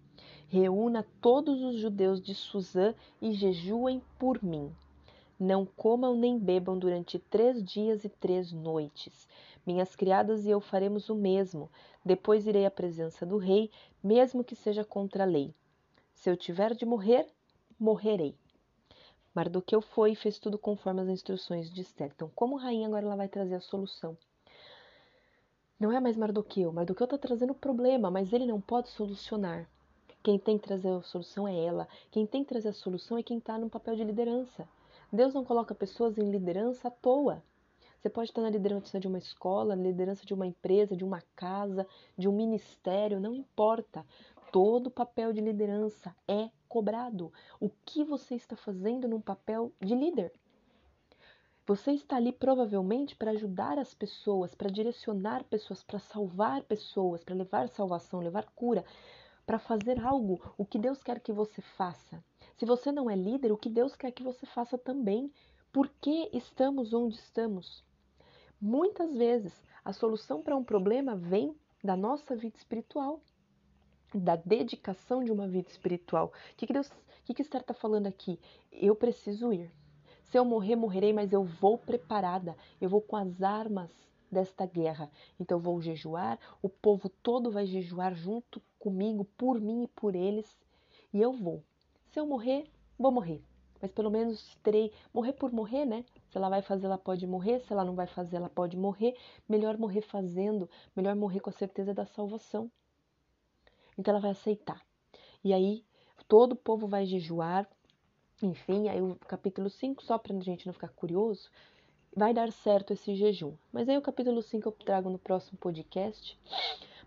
reúna 0.48 1.06
todos 1.20 1.62
os 1.62 1.76
judeus 1.76 2.20
de 2.20 2.34
Suzã 2.34 2.94
e 3.20 3.32
jejuem 3.32 4.02
por 4.18 4.42
mim. 4.42 4.74
Não 5.38 5.66
comam 5.66 6.16
nem 6.16 6.38
bebam 6.38 6.78
durante 6.78 7.18
três 7.18 7.62
dias 7.62 8.04
e 8.04 8.08
três 8.08 8.52
noites. 8.52 9.28
Minhas 9.66 9.94
criadas 9.94 10.46
e 10.46 10.50
eu 10.50 10.60
faremos 10.60 11.10
o 11.10 11.14
mesmo. 11.14 11.70
Depois 12.04 12.46
irei 12.46 12.64
à 12.64 12.70
presença 12.70 13.26
do 13.26 13.36
rei, 13.36 13.70
mesmo 14.02 14.42
que 14.42 14.56
seja 14.56 14.84
contra 14.84 15.24
a 15.24 15.26
lei. 15.26 15.54
Se 16.14 16.30
eu 16.30 16.36
tiver 16.36 16.74
de 16.74 16.86
morrer, 16.86 17.26
morrerei. 17.78 18.34
Mardoqueu 19.34 19.82
foi 19.82 20.12
e 20.12 20.16
fez 20.16 20.38
tudo 20.38 20.56
conforme 20.56 21.02
as 21.02 21.08
instruções 21.08 21.70
de 21.70 21.82
Esther. 21.82 22.10
Então, 22.14 22.30
como 22.34 22.56
rainha, 22.56 22.86
agora 22.86 23.04
ela 23.04 23.16
vai 23.16 23.28
trazer 23.28 23.56
a 23.56 23.60
solução. 23.60 24.16
Não 25.78 25.92
é 25.92 26.00
mais 26.00 26.16
Mardoqueu. 26.16 26.72
Mardoqueu 26.72 27.04
está 27.04 27.18
trazendo 27.18 27.54
problema, 27.54 28.10
mas 28.10 28.32
ele 28.32 28.46
não 28.46 28.58
pode 28.58 28.88
solucionar. 28.88 29.68
Quem 30.22 30.38
tem 30.38 30.56
que 30.56 30.66
trazer 30.66 30.88
a 30.88 31.02
solução 31.02 31.46
é 31.46 31.54
ela. 31.54 31.86
Quem 32.10 32.26
tem 32.26 32.42
que 32.42 32.48
trazer 32.48 32.70
a 32.70 32.72
solução 32.72 33.18
é 33.18 33.22
quem 33.22 33.36
está 33.36 33.58
no 33.58 33.68
papel 33.68 33.94
de 33.94 34.02
liderança. 34.02 34.66
Deus 35.12 35.34
não 35.34 35.44
coloca 35.44 35.74
pessoas 35.74 36.16
em 36.16 36.30
liderança 36.30 36.88
à 36.88 36.90
toa. 36.90 37.42
Você 37.98 38.08
pode 38.08 38.30
estar 38.30 38.40
na 38.40 38.48
liderança 38.48 38.98
de 38.98 39.06
uma 39.06 39.18
escola, 39.18 39.74
liderança 39.74 40.24
de 40.24 40.32
uma 40.32 40.46
empresa, 40.46 40.96
de 40.96 41.04
uma 41.04 41.22
casa, 41.34 41.86
de 42.16 42.26
um 42.26 42.32
ministério, 42.32 43.20
não 43.20 43.34
importa. 43.34 44.02
Todo 44.50 44.90
papel 44.90 45.30
de 45.34 45.42
liderança 45.42 46.16
é 46.26 46.48
cobrado. 46.66 47.30
O 47.60 47.68
que 47.84 48.02
você 48.02 48.34
está 48.34 48.56
fazendo 48.56 49.06
num 49.06 49.20
papel 49.20 49.70
de 49.78 49.94
líder? 49.94 50.32
Você 51.66 51.90
está 51.90 52.14
ali 52.14 52.30
provavelmente 52.30 53.16
para 53.16 53.32
ajudar 53.32 53.76
as 53.76 53.92
pessoas, 53.92 54.54
para 54.54 54.70
direcionar 54.70 55.42
pessoas, 55.42 55.82
para 55.82 55.98
salvar 55.98 56.62
pessoas, 56.62 57.24
para 57.24 57.34
levar 57.34 57.68
salvação, 57.68 58.20
levar 58.20 58.46
cura, 58.54 58.84
para 59.44 59.58
fazer 59.58 59.98
algo, 59.98 60.40
o 60.56 60.64
que 60.64 60.78
Deus 60.78 61.02
quer 61.02 61.18
que 61.18 61.32
você 61.32 61.60
faça. 61.60 62.22
Se 62.56 62.64
você 62.64 62.92
não 62.92 63.10
é 63.10 63.16
líder, 63.16 63.50
o 63.50 63.56
que 63.56 63.68
Deus 63.68 63.96
quer 63.96 64.12
que 64.12 64.22
você 64.22 64.46
faça 64.46 64.78
também. 64.78 65.32
Por 65.72 65.88
que 66.00 66.30
estamos 66.32 66.94
onde 66.94 67.16
estamos? 67.16 67.84
Muitas 68.60 69.16
vezes 69.16 69.52
a 69.84 69.92
solução 69.92 70.42
para 70.42 70.56
um 70.56 70.62
problema 70.62 71.16
vem 71.16 71.52
da 71.82 71.96
nossa 71.96 72.36
vida 72.36 72.56
espiritual, 72.56 73.20
da 74.14 74.36
dedicação 74.36 75.24
de 75.24 75.32
uma 75.32 75.48
vida 75.48 75.68
espiritual. 75.68 76.32
O 76.52 76.56
que, 76.56 76.64
que 76.64 76.72
Deus, 76.72 76.86
o 76.86 76.92
que, 77.24 77.34
que 77.34 77.42
Esther 77.42 77.60
está 77.60 77.74
falando 77.74 78.06
aqui? 78.06 78.38
Eu 78.70 78.94
preciso 78.94 79.52
ir. 79.52 79.68
Se 80.30 80.38
eu 80.38 80.44
morrer, 80.44 80.76
morrerei, 80.76 81.12
mas 81.12 81.32
eu 81.32 81.44
vou 81.44 81.78
preparada, 81.78 82.56
eu 82.80 82.88
vou 82.88 83.00
com 83.00 83.16
as 83.16 83.42
armas 83.42 83.90
desta 84.30 84.66
guerra. 84.66 85.10
Então 85.38 85.58
eu 85.58 85.62
vou 85.62 85.80
jejuar, 85.80 86.38
o 86.60 86.68
povo 86.68 87.08
todo 87.08 87.50
vai 87.50 87.66
jejuar 87.66 88.14
junto 88.14 88.60
comigo, 88.78 89.24
por 89.36 89.60
mim 89.60 89.84
e 89.84 89.88
por 89.88 90.14
eles, 90.14 90.58
e 91.12 91.20
eu 91.20 91.32
vou. 91.32 91.62
Se 92.10 92.18
eu 92.18 92.26
morrer, 92.26 92.64
vou 92.98 93.12
morrer. 93.12 93.42
Mas 93.80 93.92
pelo 93.92 94.10
menos 94.10 94.56
terei 94.62 94.90
morrer 95.12 95.34
por 95.34 95.52
morrer, 95.52 95.84
né? 95.84 96.04
Se 96.30 96.38
ela 96.38 96.48
vai 96.48 96.62
fazer, 96.62 96.86
ela 96.86 96.98
pode 96.98 97.26
morrer. 97.26 97.60
Se 97.60 97.72
ela 97.72 97.84
não 97.84 97.94
vai 97.94 98.06
fazer, 98.06 98.36
ela 98.36 98.48
pode 98.48 98.76
morrer. 98.76 99.14
Melhor 99.48 99.76
morrer 99.76 100.00
fazendo, 100.00 100.68
melhor 100.94 101.14
morrer 101.14 101.40
com 101.40 101.50
a 101.50 101.52
certeza 101.52 101.92
da 101.92 102.06
salvação. 102.06 102.70
Então 103.98 104.12
ela 104.12 104.20
vai 104.20 104.30
aceitar. 104.30 104.80
E 105.44 105.52
aí 105.52 105.84
todo 106.26 106.52
o 106.52 106.56
povo 106.56 106.86
vai 106.86 107.04
jejuar, 107.04 107.68
enfim, 108.42 108.88
aí 108.88 109.00
o 109.00 109.16
capítulo 109.26 109.70
5, 109.70 110.04
só 110.04 110.18
para 110.18 110.36
a 110.36 110.40
gente 110.40 110.66
não 110.66 110.72
ficar 110.72 110.88
curioso, 110.88 111.50
vai 112.14 112.32
dar 112.32 112.50
certo 112.52 112.92
esse 112.92 113.14
jejum. 113.14 113.54
Mas 113.72 113.88
aí 113.88 113.96
o 113.96 114.02
capítulo 114.02 114.42
5 114.42 114.68
eu 114.68 114.72
trago 114.72 115.10
no 115.10 115.18
próximo 115.18 115.58
podcast, 115.58 116.38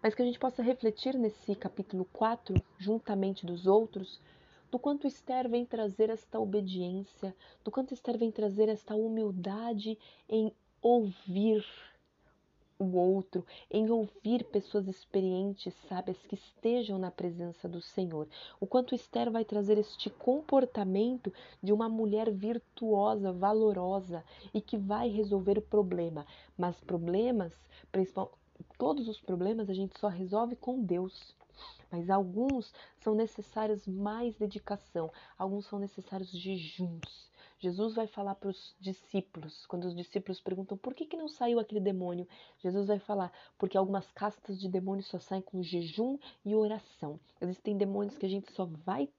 mas 0.01 0.15
que 0.15 0.21
a 0.21 0.25
gente 0.25 0.39
possa 0.39 0.63
refletir 0.63 1.15
nesse 1.17 1.55
capítulo 1.55 2.05
4, 2.13 2.55
juntamente 2.77 3.45
dos 3.45 3.67
outros, 3.67 4.19
do 4.71 4.77
quanto 4.77 5.07
Esther 5.07 5.49
vem 5.49 5.65
trazer 5.65 6.09
esta 6.09 6.39
obediência, 6.39 7.35
do 7.63 7.71
quanto 7.71 7.93
Esther 7.93 8.17
vem 8.17 8.31
trazer 8.31 8.69
esta 8.69 8.95
humildade 8.95 9.97
em 10.27 10.53
ouvir 10.81 11.65
o 12.79 12.95
outro, 12.95 13.45
em 13.69 13.91
ouvir 13.91 14.45
pessoas 14.45 14.87
experientes, 14.87 15.73
sábias 15.89 16.17
que 16.25 16.35
estejam 16.35 16.97
na 16.97 17.11
presença 17.11 17.67
do 17.67 17.81
Senhor. 17.81 18.25
O 18.57 18.65
quanto 18.65 18.95
Esther 18.95 19.29
vai 19.29 19.43
trazer 19.43 19.77
este 19.77 20.09
comportamento 20.09 21.31
de 21.61 21.73
uma 21.73 21.89
mulher 21.89 22.31
virtuosa, 22.31 23.33
valorosa 23.33 24.23
e 24.53 24.61
que 24.61 24.77
vai 24.77 25.09
resolver 25.09 25.57
o 25.57 25.61
problema. 25.61 26.25
Mas 26.57 26.79
problemas, 26.79 27.53
principal, 27.91 28.31
todos 28.77 29.09
os 29.09 29.19
problemas 29.19 29.69
a 29.69 29.73
gente 29.73 29.99
só 29.99 30.07
resolve 30.07 30.55
com 30.55 30.81
Deus. 30.81 31.35
Mas 31.91 32.09
alguns 32.09 32.73
são 33.01 33.13
necessários 33.13 33.85
mais 33.85 34.37
dedicação, 34.37 35.11
alguns 35.37 35.65
são 35.65 35.79
necessários 35.79 36.31
jejuns 36.31 37.28
Jesus 37.61 37.93
vai 37.93 38.07
falar 38.07 38.35
para 38.35 38.49
os 38.49 38.73
discípulos, 38.79 39.65
quando 39.65 39.83
os 39.83 39.93
discípulos 39.93 40.39
perguntam 40.39 40.77
por 40.77 40.93
que, 40.93 41.05
que 41.05 41.17
não 41.17 41.27
saiu 41.27 41.59
aquele 41.59 41.81
demônio, 41.81 42.25
Jesus 42.59 42.87
vai 42.87 42.99
falar, 42.99 43.33
porque 43.57 43.77
algumas 43.77 44.09
castas 44.13 44.57
de 44.57 44.69
demônios 44.69 45.07
só 45.07 45.19
saem 45.19 45.41
com 45.41 45.61
jejum 45.61 46.17
e 46.45 46.55
oração. 46.55 47.19
Existem 47.41 47.77
demônios 47.77 48.17
que 48.17 48.25
a 48.25 48.29
gente 48.29 48.49
só 48.53 48.65
vai 48.65 49.09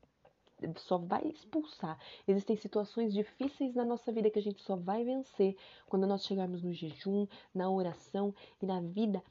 só 0.77 0.99
vai 0.99 1.27
expulsar. 1.27 1.99
Existem 2.29 2.55
situações 2.55 3.15
difíceis 3.15 3.75
na 3.75 3.85
nossa 3.85 4.13
vida 4.13 4.29
que 4.29 4.39
a 4.39 4.43
gente 4.43 4.63
só 4.63 4.77
vai 4.77 5.03
vencer 5.05 5.57
quando 5.87 6.07
nós 6.07 6.25
chegarmos 6.25 6.63
no 6.63 6.73
jejum, 6.73 7.27
na 7.55 7.71
oração 7.71 8.35
e 8.61 8.67
na 8.67 8.79
vida 8.79 9.23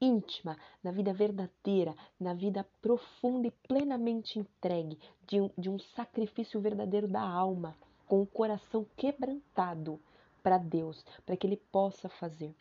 íntima, 0.00 0.56
na 0.82 0.90
vida 0.90 1.12
verdadeira, 1.12 1.94
na 2.18 2.32
vida 2.32 2.66
profunda 2.80 3.48
e 3.48 3.50
plenamente 3.50 4.38
entregue, 4.38 4.98
de 5.26 5.42
um, 5.42 5.50
de 5.58 5.68
um 5.68 5.78
sacrifício 5.78 6.58
verdadeiro 6.58 7.06
da 7.06 7.20
alma 7.20 7.76
com 8.12 8.20
o 8.20 8.26
coração 8.26 8.84
quebrantado 8.94 9.98
para 10.42 10.58
Deus, 10.58 11.02
para 11.24 11.34
que 11.34 11.46
Ele 11.46 11.56
possa 11.56 12.10
fazer. 12.10 12.54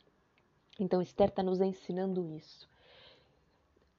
Então, 0.80 1.02
Esther 1.02 1.28
está 1.28 1.44
nos 1.44 1.60
ensinando 1.60 2.26
isso. 2.38 2.70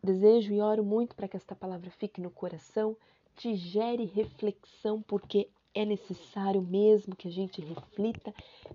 Desejo 0.03 0.55
e 0.55 0.63
oro 0.63 0.83
muito 0.83 1.15
para 1.15 1.29
que 1.29 1.37
esta 1.37 1.55
palavra 1.55 1.91
fique 1.91 2.23
no 2.23 2.31
coração, 2.31 2.97
te 3.37 3.55
gere 3.55 4.07
reflexão, 4.07 5.03
porque 5.03 5.47
é 5.75 5.85
necessário 5.85 6.63
mesmo 6.63 7.15
que 7.15 7.29
a 7.29 7.31
gente 7.31 7.61
reflita 7.61 8.33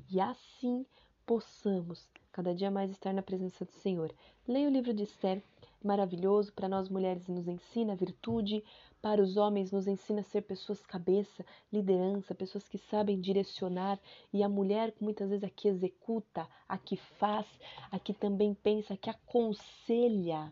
e 0.08 0.22
assim 0.22 0.86
possamos 1.26 2.08
cada 2.32 2.54
dia 2.54 2.70
mais 2.70 2.92
estar 2.92 3.12
na 3.12 3.24
presença 3.24 3.66
do 3.66 3.72
Senhor. 3.72 4.14
Leia 4.48 4.68
o 4.68 4.72
livro 4.72 4.94
de 4.94 5.02
Esther, 5.02 5.42
maravilhoso, 5.88 6.54
para 6.54 6.68
nós 6.68 6.90
mulheres 6.90 7.28
nos 7.28 7.48
ensina 7.48 7.96
virtude, 7.96 8.64
para 9.02 9.22
os 9.22 9.38
homens 9.38 9.72
nos 9.72 9.88
ensina 9.88 10.20
a 10.20 10.24
ser 10.24 10.42
pessoas 10.42 10.86
cabeça, 10.86 11.46
liderança, 11.72 12.36
pessoas 12.36 12.68
que 12.68 12.78
sabem 12.78 13.22
direcionar, 13.22 13.98
e 14.34 14.44
a 14.44 14.50
mulher 14.50 14.94
muitas 15.00 15.30
vezes 15.30 15.46
a 15.46 15.50
que 15.50 15.70
executa, 15.70 16.48
a 16.68 16.78
que 16.78 16.98
faz, 16.98 17.48
a 17.90 17.98
que 17.98 18.14
também 18.14 18.54
pensa, 18.54 18.94
a 18.94 18.98
que 18.98 19.10
aconselha. 19.10 20.52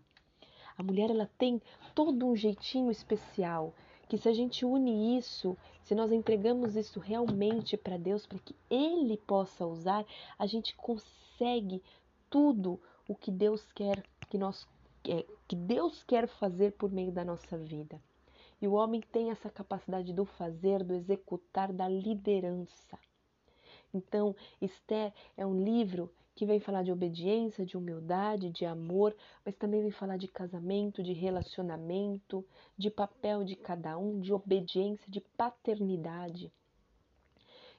A 0.78 0.84
mulher 0.84 1.10
ela 1.10 1.30
tem 1.38 1.62
todo 1.94 2.26
um 2.26 2.36
jeitinho 2.36 2.90
especial, 2.90 3.74
que 4.08 4.18
se 4.18 4.30
a 4.30 4.34
gente 4.34 4.66
une 4.66 5.18
isso, 5.18 5.58
se 5.84 5.94
nós 5.94 6.12
entregamos 6.12 6.76
isso 6.76 7.00
realmente 7.00 7.76
para 7.76 7.98
Deus, 7.98 8.26
para 8.26 8.40
que 8.40 8.56
Ele 8.70 9.18
possa 9.18 9.66
usar, 9.66 10.06
a 10.40 10.46
gente 10.46 10.76
consegue 10.76 11.82
tudo 12.30 12.80
o 13.08 13.16
que 13.16 13.32
Deus 13.32 13.72
quer 13.74 14.04
que 14.30 14.38
nós 14.38 14.68
que 15.48 15.56
Deus 15.56 16.04
quer 16.04 16.28
fazer 16.28 16.74
por 16.74 16.92
meio 16.92 17.12
da 17.12 17.24
nossa 17.24 17.58
vida. 17.58 18.02
E 18.62 18.68
o 18.68 18.74
homem 18.74 19.02
tem 19.02 19.32
essa 19.32 19.50
capacidade 19.50 20.14
do 20.14 20.26
fazer, 20.26 20.84
do 20.84 20.94
executar, 20.94 21.72
da 21.72 21.88
liderança. 21.88 22.98
Então, 23.94 24.36
Esther 24.62 25.14
é 25.38 25.46
um 25.46 25.64
livro 25.64 26.12
que 26.36 26.46
vem 26.46 26.60
falar 26.60 26.84
de 26.84 26.92
obediência, 26.92 27.66
de 27.66 27.78
humildade, 27.78 28.50
de 28.50 28.66
amor, 28.66 29.16
mas 29.46 29.56
também 29.56 29.82
vem 29.82 29.92
falar 29.92 30.18
de 30.18 30.28
casamento, 30.28 31.02
de 31.02 31.14
relacionamento, 31.14 32.46
de 32.78 32.90
papel 32.90 33.44
de 33.44 33.56
cada 33.56 33.98
um, 33.98 34.20
de 34.20 34.34
obediência, 34.34 35.10
de 35.10 35.22
paternidade. 35.22 36.52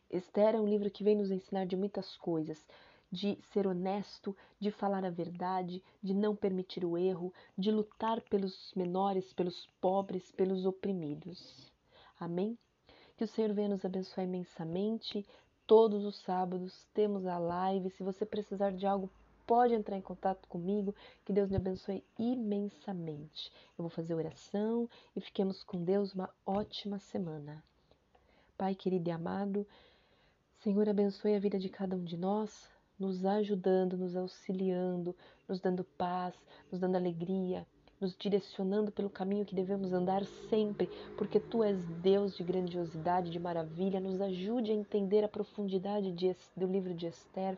Esther 0.09 0.55
é 0.55 0.61
um 0.61 0.67
livro 0.67 0.91
que 0.91 1.05
vem 1.05 1.17
nos 1.17 1.31
ensinar 1.31 1.67
de 1.67 1.77
muitas 1.77 2.17
coisas, 2.17 2.65
de 3.11 3.39
ser 3.53 3.67
honesto, 3.67 4.37
de 4.59 4.71
falar 4.71 5.05
a 5.05 5.11
verdade, 5.11 5.83
de 6.03 6.13
não 6.13 6.35
permitir 6.35 6.85
o 6.85 6.99
erro, 6.99 7.33
de 7.57 7.71
lutar 7.71 8.21
pelos 8.23 8.73
menores, 8.75 9.33
pelos 9.33 9.67
pobres, 9.81 10.33
pelos 10.33 10.67
oprimidos. 10.67 11.73
Amém? 12.19 12.59
Que 13.17 13.25
o 13.25 13.29
Senhor 13.29 13.53
venha 13.53 13.69
nos 13.69 13.85
abençoar 13.85 14.27
imensamente. 14.27 15.27
Todos 15.67 16.05
os 16.05 16.19
sábados 16.19 16.87
temos 16.93 17.27
a 17.27 17.39
live. 17.39 17.91
Se 17.91 18.03
você 18.03 18.27
precisar 18.27 18.73
de 18.73 18.87
algo, 18.87 19.11
pode 19.47 19.75
entrar 19.75 19.97
em 19.97 20.03
contato 20.03 20.47
comigo. 20.49 20.95
Que 21.25 21.33
Deus 21.33 21.49
me 21.49 21.57
abençoe 21.57 22.05
imensamente. 22.19 23.51
Eu 23.79 23.83
vou 23.83 23.91
fazer 23.91 24.15
oração 24.15 24.89
e 25.15 25.21
fiquemos 25.21 25.63
com 25.63 25.83
Deus 25.83 26.13
uma 26.13 26.29
ótima 26.45 26.99
semana. 26.99 27.63
Pai 28.59 28.75
querido 28.75 29.09
e 29.09 29.13
amado, 29.13 29.67
Senhor, 30.61 30.89
abençoe 30.89 31.35
a 31.35 31.39
vida 31.39 31.59
de 31.59 31.69
cada 31.69 31.95
um 31.95 32.03
de 32.03 32.17
nós 32.17 32.76
nos 32.99 33.25
ajudando, 33.25 33.97
nos 33.97 34.17
auxiliando, 34.17 35.15
nos 35.49 35.61
dando 35.61 35.85
paz, 35.85 36.35
nos 36.71 36.81
dando 36.81 36.97
alegria, 36.97 37.67
nos 38.01 38.17
direcionando 38.17 38.93
pelo 38.93 39.09
caminho 39.09 39.45
que 39.45 39.55
devemos 39.55 39.93
andar 39.93 40.25
sempre, 40.51 40.89
porque 41.17 41.41
tu 41.41 41.63
és 41.63 41.79
Deus 42.03 42.37
de 42.37 42.45
grandiosidade, 42.45 43.31
de 43.31 43.39
maravilha. 43.39 44.01
Nos 44.01 44.21
ajude 44.21 44.71
a 44.71 44.75
entender 44.75 45.25
a 45.25 45.29
profundidade 45.29 46.13
de, 46.13 46.37
do 46.57 46.67
livro 46.67 46.95
de 46.95 47.07
Esther. 47.07 47.57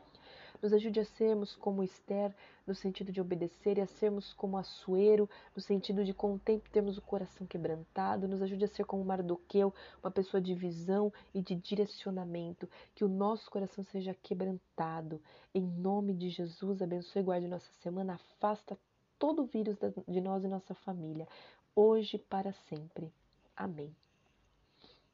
Nos 0.62 0.72
ajude 0.72 1.00
a 1.00 1.04
sermos 1.04 1.54
como 1.56 1.82
Esther, 1.82 2.34
no 2.66 2.74
sentido 2.74 3.12
de 3.12 3.20
obedecer, 3.20 3.78
e 3.78 3.80
a 3.80 3.86
sermos 3.86 4.32
como 4.32 4.56
Assuero, 4.56 5.28
no 5.54 5.62
sentido 5.62 6.04
de, 6.04 6.12
com 6.12 6.34
o 6.34 6.38
tempo, 6.38 6.68
termos 6.70 6.98
o 6.98 7.02
coração 7.02 7.46
quebrantado. 7.46 8.26
Nos 8.26 8.42
ajude 8.42 8.64
a 8.64 8.68
ser 8.68 8.84
como 8.84 9.04
Mardoqueu, 9.04 9.72
uma 10.02 10.10
pessoa 10.10 10.40
de 10.40 10.54
visão 10.54 11.12
e 11.32 11.40
de 11.40 11.54
direcionamento. 11.54 12.68
Que 12.94 13.04
o 13.04 13.08
nosso 13.08 13.50
coração 13.50 13.84
seja 13.84 14.14
quebrantado. 14.14 15.20
Em 15.54 15.62
nome 15.62 16.14
de 16.14 16.28
Jesus, 16.28 16.82
abençoe 16.82 17.22
e 17.22 17.24
guarde 17.24 17.48
nossa 17.48 17.70
semana. 17.82 18.14
Afasta 18.14 18.76
todo 19.18 19.42
o 19.42 19.46
vírus 19.46 19.76
de 20.06 20.20
nós 20.20 20.44
e 20.44 20.48
nossa 20.48 20.74
família, 20.74 21.26
hoje 21.74 22.18
para 22.18 22.52
sempre. 22.68 23.12
Amém. 23.56 23.94